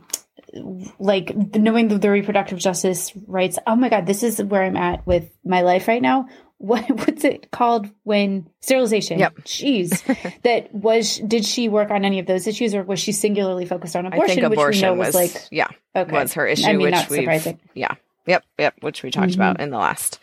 [0.99, 3.59] like knowing the, the reproductive justice rights.
[3.67, 6.29] Oh my God, this is where I'm at with my life right now.
[6.59, 9.19] What what's it called when sterilization?
[9.19, 9.39] Yep.
[9.41, 11.19] Jeez, that was.
[11.19, 14.11] Did she work on any of those issues, or was she singularly focused on I
[14.11, 14.37] abortion?
[14.37, 16.83] think abortion which we know was, was, like yeah, okay, was her issue, I mean,
[16.83, 17.61] which not surprising.
[17.75, 17.95] yeah,
[18.25, 19.35] yep, yep, which we talked Mhm.
[19.35, 20.21] about in the last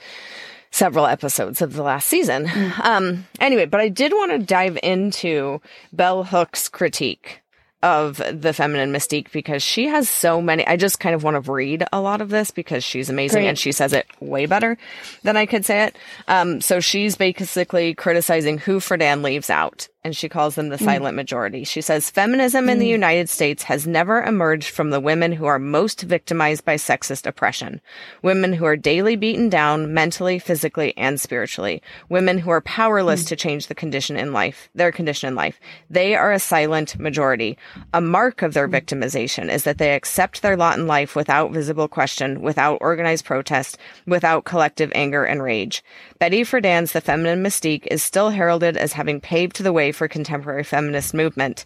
[0.71, 2.45] several episodes of the last season.
[2.47, 2.79] Mm.
[2.79, 5.61] Um, anyway, but I did want to dive into
[5.91, 7.40] Bell Hook's critique
[7.83, 10.65] of the feminine mystique because she has so many.
[10.65, 13.49] I just kind of want to read a lot of this because she's amazing Great.
[13.49, 14.77] and she says it way better
[15.23, 15.95] than I could say it.
[16.27, 20.83] Um, so she's basically criticizing who Friedan leaves out and she calls them the mm.
[20.83, 21.63] silent majority.
[21.63, 22.91] She says feminism in the mm.
[22.91, 27.81] United States has never emerged from the women who are most victimized by sexist oppression.
[28.23, 31.83] Women who are daily beaten down mentally, physically, and spiritually.
[32.09, 33.27] Women who are powerless mm.
[33.27, 35.59] to change the condition in life, their condition in life.
[35.89, 37.57] They are a silent majority.
[37.93, 41.87] A mark of their victimization is that they accept their lot in life without visible
[41.87, 43.77] question, without organized protest,
[44.07, 45.83] without collective anger and rage.
[46.17, 50.63] Betty Friedan's The Feminine Mystique is still heralded as having paved the way for contemporary
[50.63, 51.65] feminist movement.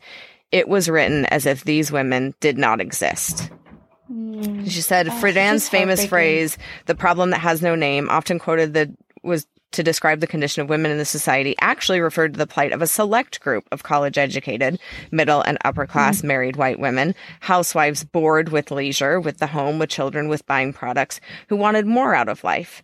[0.52, 3.50] It was written as if these women did not exist.
[4.10, 8.90] She said Oh, Friedan's famous phrase, the problem that has no name, often quoted that
[9.24, 12.72] was to describe the condition of women in the society, actually referred to the plight
[12.72, 14.80] of a select group of college educated,
[15.12, 16.28] middle and upper class Hmm.
[16.28, 21.20] married white women, housewives bored with leisure, with the home, with children, with buying products,
[21.50, 22.84] who wanted more out of life.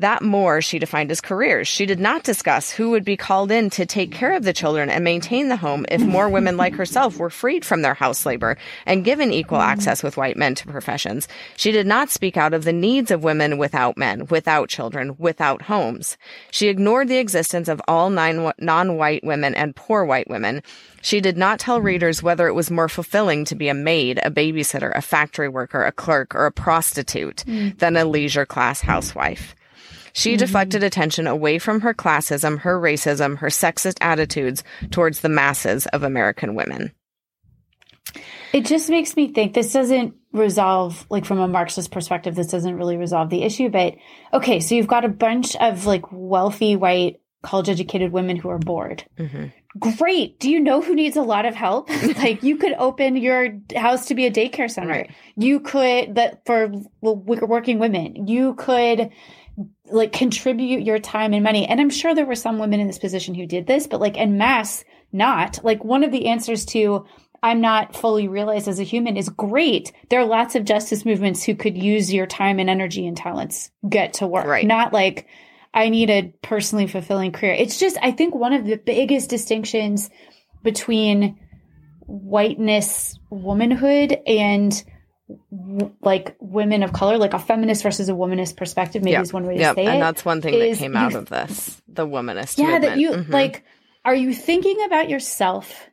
[0.00, 1.66] That more she defined as careers.
[1.66, 4.90] She did not discuss who would be called in to take care of the children
[4.90, 8.56] and maintain the home if more women like herself were freed from their house labor
[8.86, 11.26] and given equal access with white men to professions.
[11.56, 15.62] She did not speak out of the needs of women without men, without children, without
[15.62, 16.16] homes.
[16.52, 20.62] She ignored the existence of all non-white women and poor white women.
[21.02, 24.30] She did not tell readers whether it was more fulfilling to be a maid, a
[24.30, 27.76] babysitter, a factory worker, a clerk, or a prostitute mm.
[27.78, 29.56] than a leisure class housewife.
[30.18, 30.38] She mm-hmm.
[30.38, 36.02] deflected attention away from her classism, her racism, her sexist attitudes towards the masses of
[36.02, 36.90] American women.
[38.52, 42.76] It just makes me think this doesn't resolve, like from a Marxist perspective, this doesn't
[42.76, 43.68] really resolve the issue.
[43.68, 43.94] But
[44.32, 48.58] okay, so you've got a bunch of like wealthy white college educated women who are
[48.58, 49.04] bored.
[49.18, 49.46] Mm-hmm.
[49.78, 50.40] Great.
[50.40, 51.90] Do you know who needs a lot of help?
[52.16, 54.88] like you could open your house to be a daycare center.
[54.88, 55.10] Right.
[55.36, 58.26] You could that for working women.
[58.26, 59.12] You could
[59.90, 61.66] like contribute your time and money.
[61.66, 64.16] And I'm sure there were some women in this position who did this, but like
[64.16, 65.58] en masse, not.
[65.64, 67.06] Like one of the answers to
[67.42, 69.92] I'm not fully realized as a human is great.
[70.10, 73.70] There are lots of justice movements who could use your time and energy and talents
[73.88, 74.46] get to work.
[74.46, 74.66] Right.
[74.66, 75.26] Not like
[75.72, 77.52] I need a personally fulfilling career.
[77.52, 80.10] It's just I think one of the biggest distinctions
[80.62, 81.38] between
[82.06, 84.82] whiteness womanhood and
[86.00, 89.22] like women of color, like a feminist versus a womanist perspective, maybe yep.
[89.22, 89.74] is one way to yep.
[89.74, 89.94] say and it.
[89.94, 92.58] And that's one thing that came out of this, the womanist.
[92.58, 92.82] Yeah, movement.
[92.82, 93.32] that you mm-hmm.
[93.32, 93.64] like.
[94.04, 95.90] Are you thinking about yourself,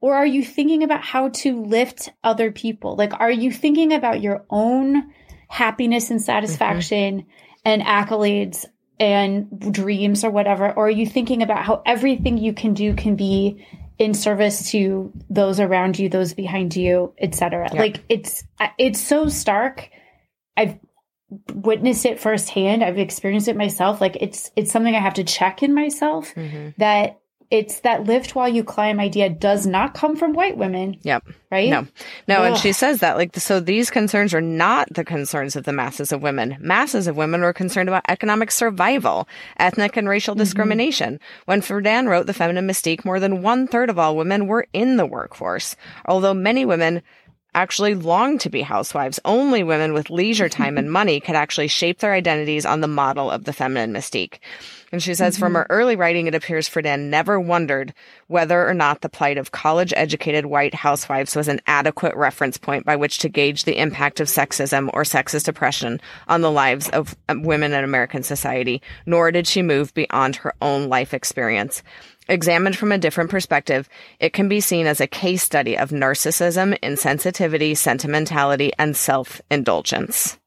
[0.00, 2.96] or are you thinking about how to lift other people?
[2.96, 5.12] Like, are you thinking about your own
[5.48, 7.28] happiness and satisfaction mm-hmm.
[7.66, 8.64] and accolades
[9.00, 13.16] and dreams or whatever, or are you thinking about how everything you can do can
[13.16, 13.66] be
[13.98, 17.68] in service to those around you, those behind you, etc.
[17.72, 17.78] Yep.
[17.78, 18.44] Like it's
[18.78, 19.90] it's so stark.
[20.56, 20.78] I've
[21.52, 22.82] witnessed it firsthand.
[22.82, 24.00] I've experienced it myself.
[24.00, 26.70] Like it's it's something I have to check in myself mm-hmm.
[26.78, 27.20] that
[27.50, 30.98] it's that lift while you climb idea does not come from white women.
[31.02, 31.28] Yep.
[31.50, 31.70] Right?
[31.70, 31.86] No.
[32.26, 32.46] No, Ugh.
[32.46, 36.12] and she says that like so these concerns are not the concerns of the masses
[36.12, 36.58] of women.
[36.60, 39.26] Masses of women were concerned about economic survival,
[39.58, 40.40] ethnic and racial mm-hmm.
[40.40, 41.20] discrimination.
[41.46, 44.98] When Friedan wrote The Feminine Mystique, more than one third of all women were in
[44.98, 45.74] the workforce.
[46.04, 47.02] Although many women
[47.58, 49.18] actually longed to be housewives.
[49.24, 53.30] Only women with leisure time and money could actually shape their identities on the model
[53.30, 54.38] of the feminine mystique.
[54.92, 55.42] And she says mm-hmm.
[55.42, 57.92] from her early writing, it appears Friedan never wondered
[58.28, 62.86] whether or not the plight of college educated white housewives was an adequate reference point
[62.86, 67.16] by which to gauge the impact of sexism or sexist oppression on the lives of
[67.28, 71.82] um, women in American society, nor did she move beyond her own life experience.
[72.28, 73.88] Examined from a different perspective,
[74.20, 80.38] it can be seen as a case study of narcissism, insensitivity, sentimentality, and self indulgence.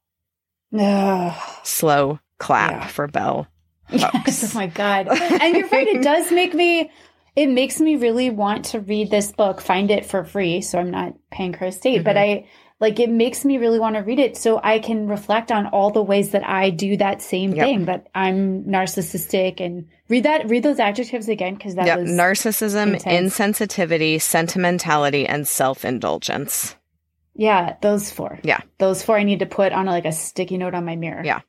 [1.64, 2.86] Slow clap yeah.
[2.86, 3.48] for Bell
[3.92, 4.54] Yes.
[4.54, 5.08] Oh my God.
[5.08, 5.86] And you're right.
[5.86, 6.90] It does make me,
[7.36, 10.60] it makes me really want to read this book, find it for free.
[10.60, 12.04] So I'm not paying Crow State, mm-hmm.
[12.04, 12.46] but I,
[12.82, 15.90] like it makes me really want to read it so I can reflect on all
[15.92, 17.64] the ways that I do that same yep.
[17.64, 22.00] thing that I'm narcissistic and read that read those adjectives again because that yep.
[22.00, 23.38] was narcissism, intense.
[23.38, 26.74] insensitivity, sentimentality, and self indulgence.
[27.34, 28.38] Yeah, those four.
[28.42, 28.60] Yeah.
[28.78, 31.22] Those four I need to put on like a sticky note on my mirror.
[31.24, 31.40] Yeah.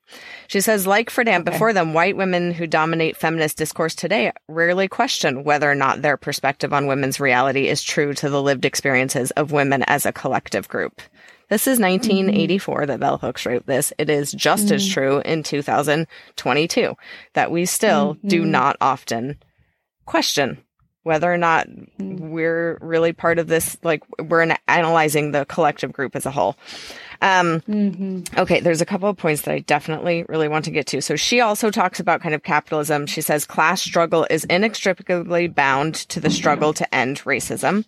[0.48, 1.52] She says, like Friedan okay.
[1.52, 6.16] before them, white women who dominate feminist discourse today rarely question whether or not their
[6.16, 10.70] perspective on women's reality is true to the lived experiences of women as a collective
[10.70, 11.02] group.
[11.50, 12.88] This is 1984 mm-hmm.
[12.88, 13.92] that Bell Hooks wrote this.
[13.98, 14.76] It is just mm-hmm.
[14.76, 16.96] as true in 2022
[17.34, 18.28] that we still mm-hmm.
[18.28, 19.38] do not often
[20.06, 20.64] question
[21.04, 22.30] whether or not mm-hmm.
[22.30, 26.56] we're really part of this, like we're analyzing the collective group as a whole.
[27.22, 28.40] Um, mm-hmm.
[28.40, 31.02] Okay, there's a couple of points that I definitely really want to get to.
[31.02, 33.06] So she also talks about kind of capitalism.
[33.06, 37.86] She says class struggle is inextricably bound to the struggle to end racism.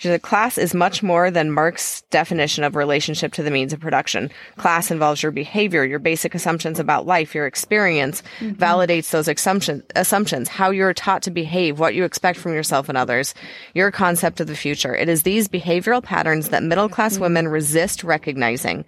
[0.00, 4.30] Said class is much more than Marx's definition of relationship to the means of production.
[4.56, 8.54] Class involves your behavior, your basic assumptions about life, your experience, mm-hmm.
[8.54, 12.96] validates those assumption, assumptions, how you're taught to behave, what you expect from yourself and
[12.96, 13.34] others,
[13.74, 14.94] your concept of the future.
[14.96, 17.22] It is these behavioral patterns that middle class mm-hmm.
[17.22, 18.86] women resist recognizing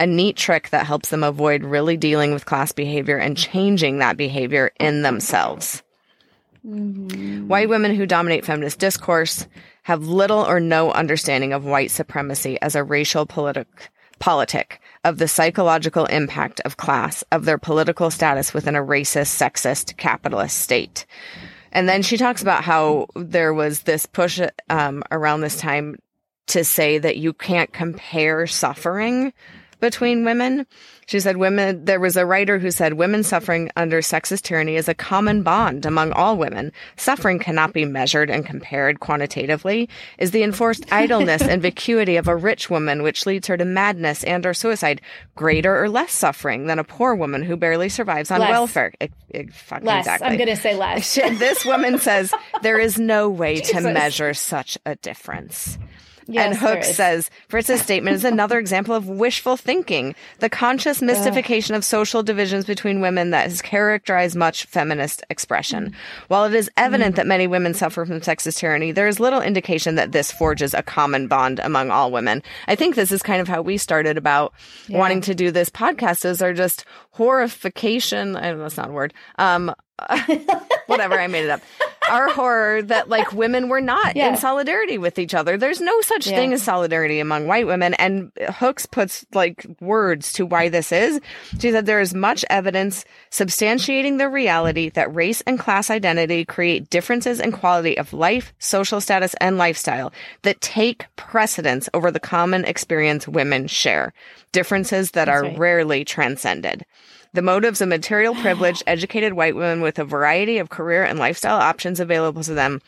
[0.00, 4.16] a neat trick that helps them avoid really dealing with class behavior and changing that
[4.16, 5.82] behavior in themselves.
[6.66, 7.48] Mm-hmm.
[7.48, 9.46] White women who dominate feminist discourse
[9.88, 15.26] have little or no understanding of white supremacy as a racial politic, politic, of the
[15.26, 21.06] psychological impact of class, of their political status within a racist, sexist, capitalist state.
[21.72, 25.96] And then she talks about how there was this push um, around this time
[26.48, 29.32] to say that you can't compare suffering
[29.80, 30.66] between women.
[31.08, 34.90] She said women, there was a writer who said women suffering under sexist tyranny is
[34.90, 36.70] a common bond among all women.
[36.96, 39.88] Suffering cannot be measured and compared quantitatively,
[40.18, 44.22] is the enforced idleness and vacuity of a rich woman which leads her to madness
[44.22, 45.00] and or suicide
[45.34, 48.50] greater or less suffering than a poor woman who barely survives on Less.
[48.50, 48.92] welfare?
[49.00, 50.00] It, it, fucking Less.
[50.00, 50.28] exactly.
[50.28, 51.18] I'm going to say less.
[51.38, 55.78] This woman says there is no way to measure such a difference.
[56.30, 61.74] Yes, and Hooks says Fritz's statement is another example of wishful thinking, the conscious mystification
[61.74, 65.94] of social divisions between women that has characterized much feminist expression.
[66.28, 69.94] While it is evident that many women suffer from sexist tyranny, there is little indication
[69.94, 72.42] that this forges a common bond among all women.
[72.66, 74.52] I think this is kind of how we started about
[74.90, 78.36] wanting to do this podcast is our just horrification.
[78.36, 79.14] I don't know, that's not a word.
[79.38, 79.74] Um,
[80.86, 81.60] whatever, I made it up.
[82.10, 84.28] Our horror that like women were not Yeah.
[84.30, 85.56] in solidarity with each other.
[85.58, 86.36] There's no such Yeah.
[86.36, 87.94] thing as solidarity among white women.
[87.94, 91.20] And Hooks puts like words to why this is.
[91.60, 96.88] She said there is much evidence substantiating the reality that race and class identity create
[96.88, 102.64] differences in quality of life, social status, and lifestyle that take precedence over the common
[102.64, 104.14] experience women share.
[104.52, 105.58] Differences that are right.
[105.58, 106.86] rarely transcended.
[107.34, 111.60] The motives of material privileged, educated white women with a variety of career and lifestyle
[111.60, 112.80] options available to them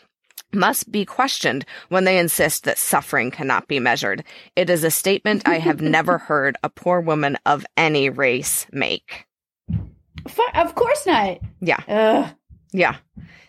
[0.53, 4.25] must be questioned when they insist that suffering cannot be measured.
[4.57, 9.27] It is a statement I have never heard a poor woman of any race make.
[10.55, 11.39] Of course not.
[11.61, 11.81] Yeah.
[11.89, 12.35] Ugh.
[12.73, 12.97] Yeah.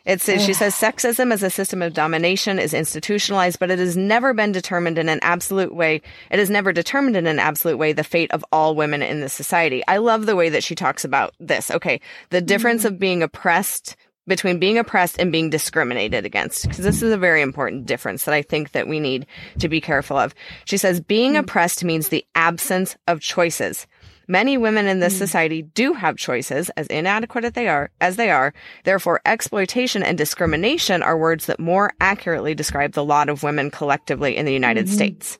[0.03, 3.95] It says, she says sexism as a system of domination is institutionalized, but it has
[3.95, 6.01] never been determined in an absolute way.
[6.31, 9.33] It has never determined in an absolute way the fate of all women in this
[9.33, 9.83] society.
[9.87, 11.69] I love the way that she talks about this.
[11.69, 12.01] Okay.
[12.31, 12.85] The difference mm.
[12.85, 13.95] of being oppressed
[14.27, 18.33] between being oppressed and being discriminated against because this is a very important difference that
[18.33, 19.25] I think that we need
[19.59, 20.33] to be careful of.
[20.65, 21.39] She says being mm.
[21.39, 23.85] oppressed means the absence of choices.
[24.27, 25.19] Many women in this hmm.
[25.19, 28.53] society do have choices, as inadequate as they are, as they are.
[28.83, 34.37] Therefore, exploitation and discrimination are words that more accurately describe the lot of women collectively
[34.37, 34.95] in the United mm-hmm.
[34.95, 35.39] States.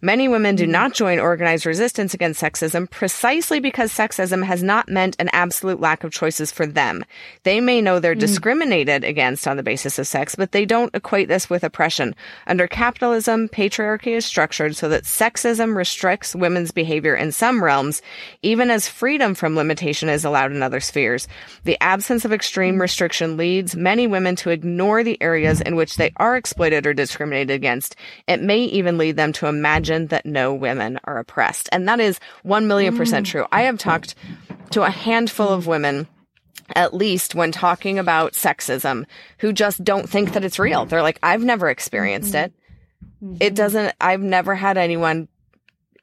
[0.00, 0.72] Many women do mm-hmm.
[0.72, 6.04] not join organized resistance against sexism precisely because sexism has not meant an absolute lack
[6.04, 7.04] of choices for them.
[7.42, 8.20] They may know they're mm.
[8.20, 12.14] discriminated against on the basis of sex, but they don't equate this with oppression.
[12.46, 18.00] Under capitalism, patriarchy is structured so that sexism restricts women's behavior in some realms,
[18.42, 21.26] even as freedom from limitation is allowed in other spheres.
[21.64, 22.80] The absence of extreme mm.
[22.82, 27.50] restriction leads many women to ignore the areas in which they are exploited or discriminated
[27.50, 27.96] against.
[28.28, 31.68] It may even lead them to imagine that no women are oppressed.
[31.72, 33.30] And that is 1 million percent mm.
[33.30, 33.46] true.
[33.50, 34.14] I have talked
[34.70, 36.06] to a handful of women
[36.76, 39.04] at least when talking about sexism
[39.38, 40.84] who just don't think that it's real.
[40.84, 42.44] They're like, I've never experienced mm-hmm.
[42.44, 42.52] it.
[43.40, 43.54] It mm-hmm.
[43.54, 45.28] doesn't, I've never had anyone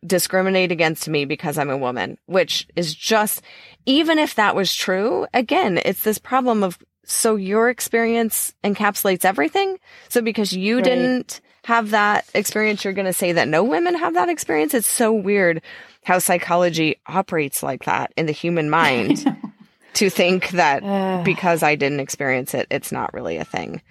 [0.06, 3.42] discriminate against me because I'm a woman, which is just,
[3.86, 9.78] even if that was true, again, it's this problem of, so your experience encapsulates everything.
[10.10, 10.86] So because you Right.
[10.86, 14.74] didn't have that experience, you're going to say that no women have that experience.
[14.74, 15.62] It's so weird
[16.04, 19.26] how psychology operates like that in the human mind
[19.96, 21.26] to think that Ugh.
[21.26, 23.82] because I didn't experience it, it's not really a thing.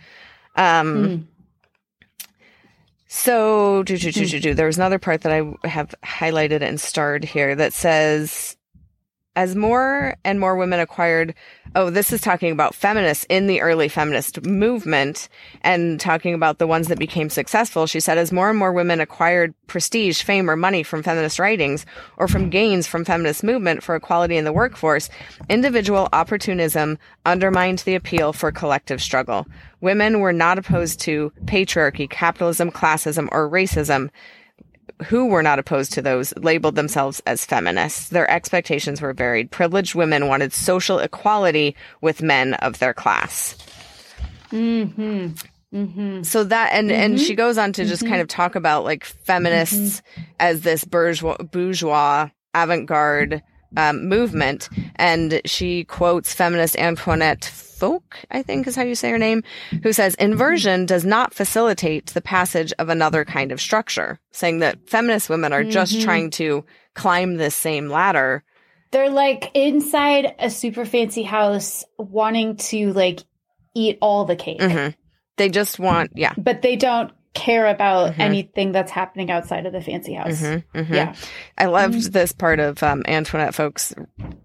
[0.57, 2.27] Um, Hmm.
[3.09, 4.55] so, do, do, do, do, do.
[4.55, 8.57] there was another part that I have highlighted and starred here that says,
[9.37, 11.35] as more and more women acquired,
[11.74, 15.28] oh, this is talking about feminists in the early feminist movement
[15.62, 17.87] and talking about the ones that became successful.
[17.87, 21.85] She said, as more and more women acquired prestige, fame, or money from feminist writings
[22.16, 25.11] or from gains from feminist movement for equality in the workforce,
[25.49, 29.47] individual opportunism undermined the appeal for collective struggle.
[29.80, 34.11] Women were not opposed to patriarchy, capitalism, classism, or racism
[35.07, 38.09] who were not opposed to those labeled themselves as feminists.
[38.09, 39.51] Their expectations were varied.
[39.51, 43.57] Privileged women wanted social equality with men of their class.
[44.51, 45.32] Mm-hmm.
[45.74, 46.22] Mm-hmm.
[46.22, 50.03] So that and and she goes on to just kind of talk about like feminists
[50.38, 53.42] as this bourgeois bourgeois avant-garde
[53.76, 57.45] um, movement, and she quotes feminist Antoinette
[57.85, 59.43] Fouque, I think is how you say her name,
[59.82, 64.89] who says inversion does not facilitate the passage of another kind of structure, saying that
[64.89, 66.64] feminist women are just trying to
[66.95, 68.43] climb this same ladder.
[68.91, 73.20] They're like inside a super fancy house wanting to like
[73.74, 74.95] eat all the cake, Mhm.
[75.37, 76.32] They just want, yeah.
[76.39, 78.20] but they don't care about Mhm.
[78.20, 80.41] anything that's happening outside of the fancy house.
[80.41, 80.95] Mhm, mhm.
[80.95, 81.14] Yeah.
[81.59, 83.93] I loved this part of um, Antoinette Fouque's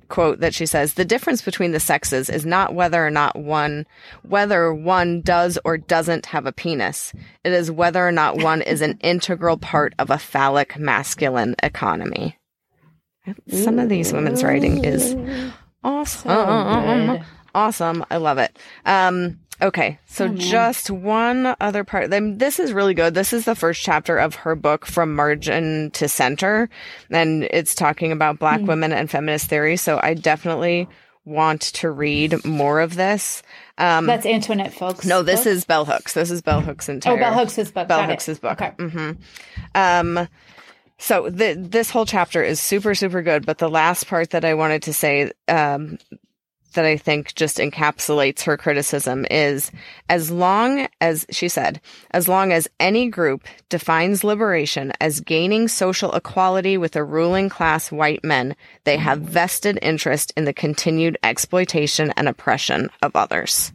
[0.10, 3.86] quote that she says, "The difference between the sexes is not whether or not one,
[4.24, 7.14] whether one does or doesn't have a penis.
[7.44, 12.38] It is whether or not one is an integral part of a phallic masculine economy."
[13.52, 15.16] Some of these women's writing is
[15.84, 16.32] awesome.
[16.32, 17.22] good.
[17.54, 18.04] awesome.
[18.10, 18.58] I love it.
[18.88, 20.00] Um, okay.
[20.06, 22.10] So Oh, just one other part.
[22.10, 23.14] Then this is really good.
[23.14, 26.70] This is the first chapter of her book from margin to center.
[27.10, 29.78] And it's talking about black women and feminist theory.
[29.78, 30.88] So I definitely
[31.26, 33.44] want to read more of this.
[33.78, 35.06] Um, That's Antoinette Folks.
[35.06, 35.48] no, this book?
[35.48, 36.14] is Bell Hooks.
[36.14, 37.14] This is Bell Hooks entire.
[37.14, 37.88] Oh, Bell Hooks' book.
[37.88, 38.04] Bell.
[38.06, 38.62] Hooks' book.
[38.62, 38.72] Okay.
[38.80, 39.12] hmm
[39.76, 40.28] Um,
[40.98, 43.46] so th- this whole chapter is super, super good.
[43.46, 45.98] But the last part that I wanted to say, um,
[46.74, 49.72] that I think just encapsulates her criticism is
[50.08, 56.14] as long as she said, as long as any group defines liberation as gaining social
[56.14, 62.12] equality with the ruling class white men, they have vested interest in the continued exploitation
[62.18, 63.74] and oppression of others.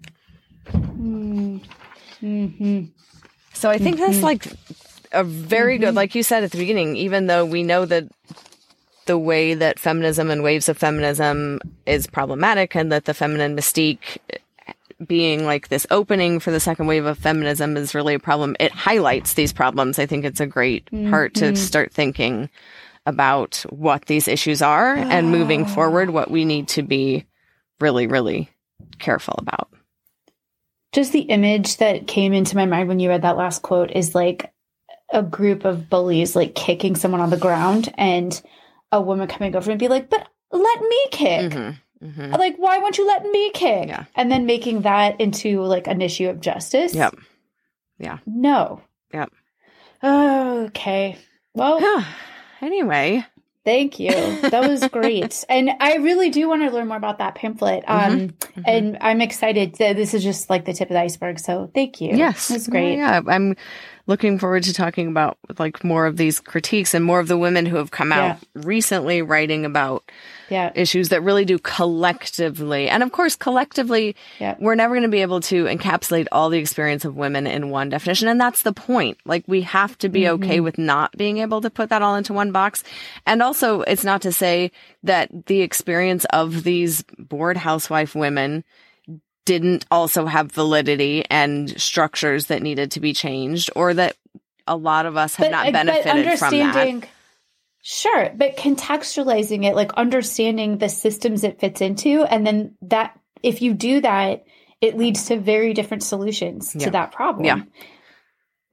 [0.72, 1.58] Mm-hmm.
[3.52, 4.46] So I think that's like
[5.12, 8.04] a very good, like you said at the beginning, even though we know that
[9.06, 14.18] the way that feminism and waves of feminism is problematic and that the feminine mystique
[15.04, 18.56] being like this opening for the second wave of feminism is really a problem.
[18.60, 19.98] It highlights these problems.
[19.98, 21.56] I think it's a great part to mm-hmm.
[21.56, 22.48] start thinking
[23.06, 25.68] about what these issues are and moving ah.
[25.68, 27.26] forward, what we need to be
[27.80, 28.48] really, really
[28.98, 29.68] careful about.
[30.92, 34.14] Just the image that came into my mind when you read that last quote is
[34.14, 34.52] like
[35.12, 38.40] a group of bullies like kicking someone on the ground and
[38.94, 41.52] a woman coming over and be like, but let me kick.
[41.52, 42.38] Mhm, mhm.
[42.38, 43.88] Like, why won't you let me kick?
[43.88, 44.04] Yeah.
[44.14, 46.94] And then making that into like an issue of justice.
[46.94, 47.16] Yep.
[47.98, 48.18] Yeah.
[48.26, 48.80] No.
[49.12, 49.30] Yep.
[50.02, 51.16] Okay.
[51.54, 52.04] Well,
[52.60, 53.24] anyway,
[53.64, 54.10] thank you.
[54.10, 55.44] That was great.
[55.48, 57.84] and I really do want to learn more about that pamphlet.
[57.86, 58.62] Um, Mhm.
[58.66, 59.74] and I'm excited.
[59.76, 61.38] This is just like the tip of the iceberg.
[61.38, 62.16] So thank you.
[62.16, 62.96] Yes, That's great.
[62.96, 63.32] Yeah, yeah.
[63.34, 63.56] I'm
[64.06, 67.64] looking forward to talking about like more of these critiques and more of the women
[67.64, 70.04] who have come out recently writing about
[70.50, 70.72] Yeah.
[70.74, 72.88] issues that really do collectively.
[72.88, 74.56] And of course, collectively, Yeah.
[74.60, 77.88] we're never going to be able to encapsulate all the experience of women in one
[77.88, 78.28] definition.
[78.28, 79.16] And that's the point.
[79.24, 80.44] Like we have to be mm-hmm.
[80.44, 82.84] okay with not being able to put that all into one box.
[83.26, 84.70] And also it's not to say
[85.02, 88.64] that the experience of these bored housewife women
[89.44, 94.16] didn't also have validity and structures that needed to be changed or that
[94.66, 97.08] a lot of us have not uh, benefited from that.
[97.82, 103.60] Sure, but contextualizing it, like understanding the systems it fits into, and then that if
[103.60, 104.44] you do that,
[104.80, 106.86] it leads to very different solutions Yeah.
[106.86, 107.44] to that problem.
[107.44, 107.60] Yeah.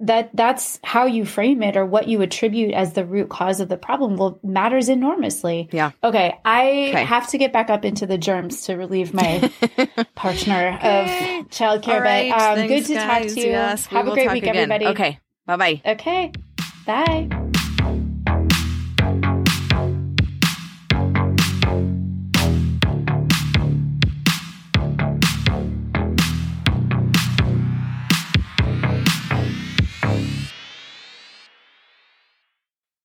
[0.02, 3.70] That that's how you frame it or what you attribute as the root cause of
[3.70, 5.70] the problem will matters enormously.
[5.72, 5.92] Yeah.
[6.04, 7.04] Okay, I Okay.
[7.06, 9.52] have to get back up into the germs to relieve my
[10.16, 11.40] partner Okay.
[11.40, 12.02] of childcare.
[12.02, 13.26] Right, but um, thanks, good to guys.
[13.28, 13.52] talk to you.
[13.52, 14.56] Yes, have a great week, again.
[14.72, 14.88] everybody.
[14.88, 15.20] Okay.
[15.46, 15.82] Bye bye.
[15.86, 16.32] Okay.
[16.86, 17.30] Bye.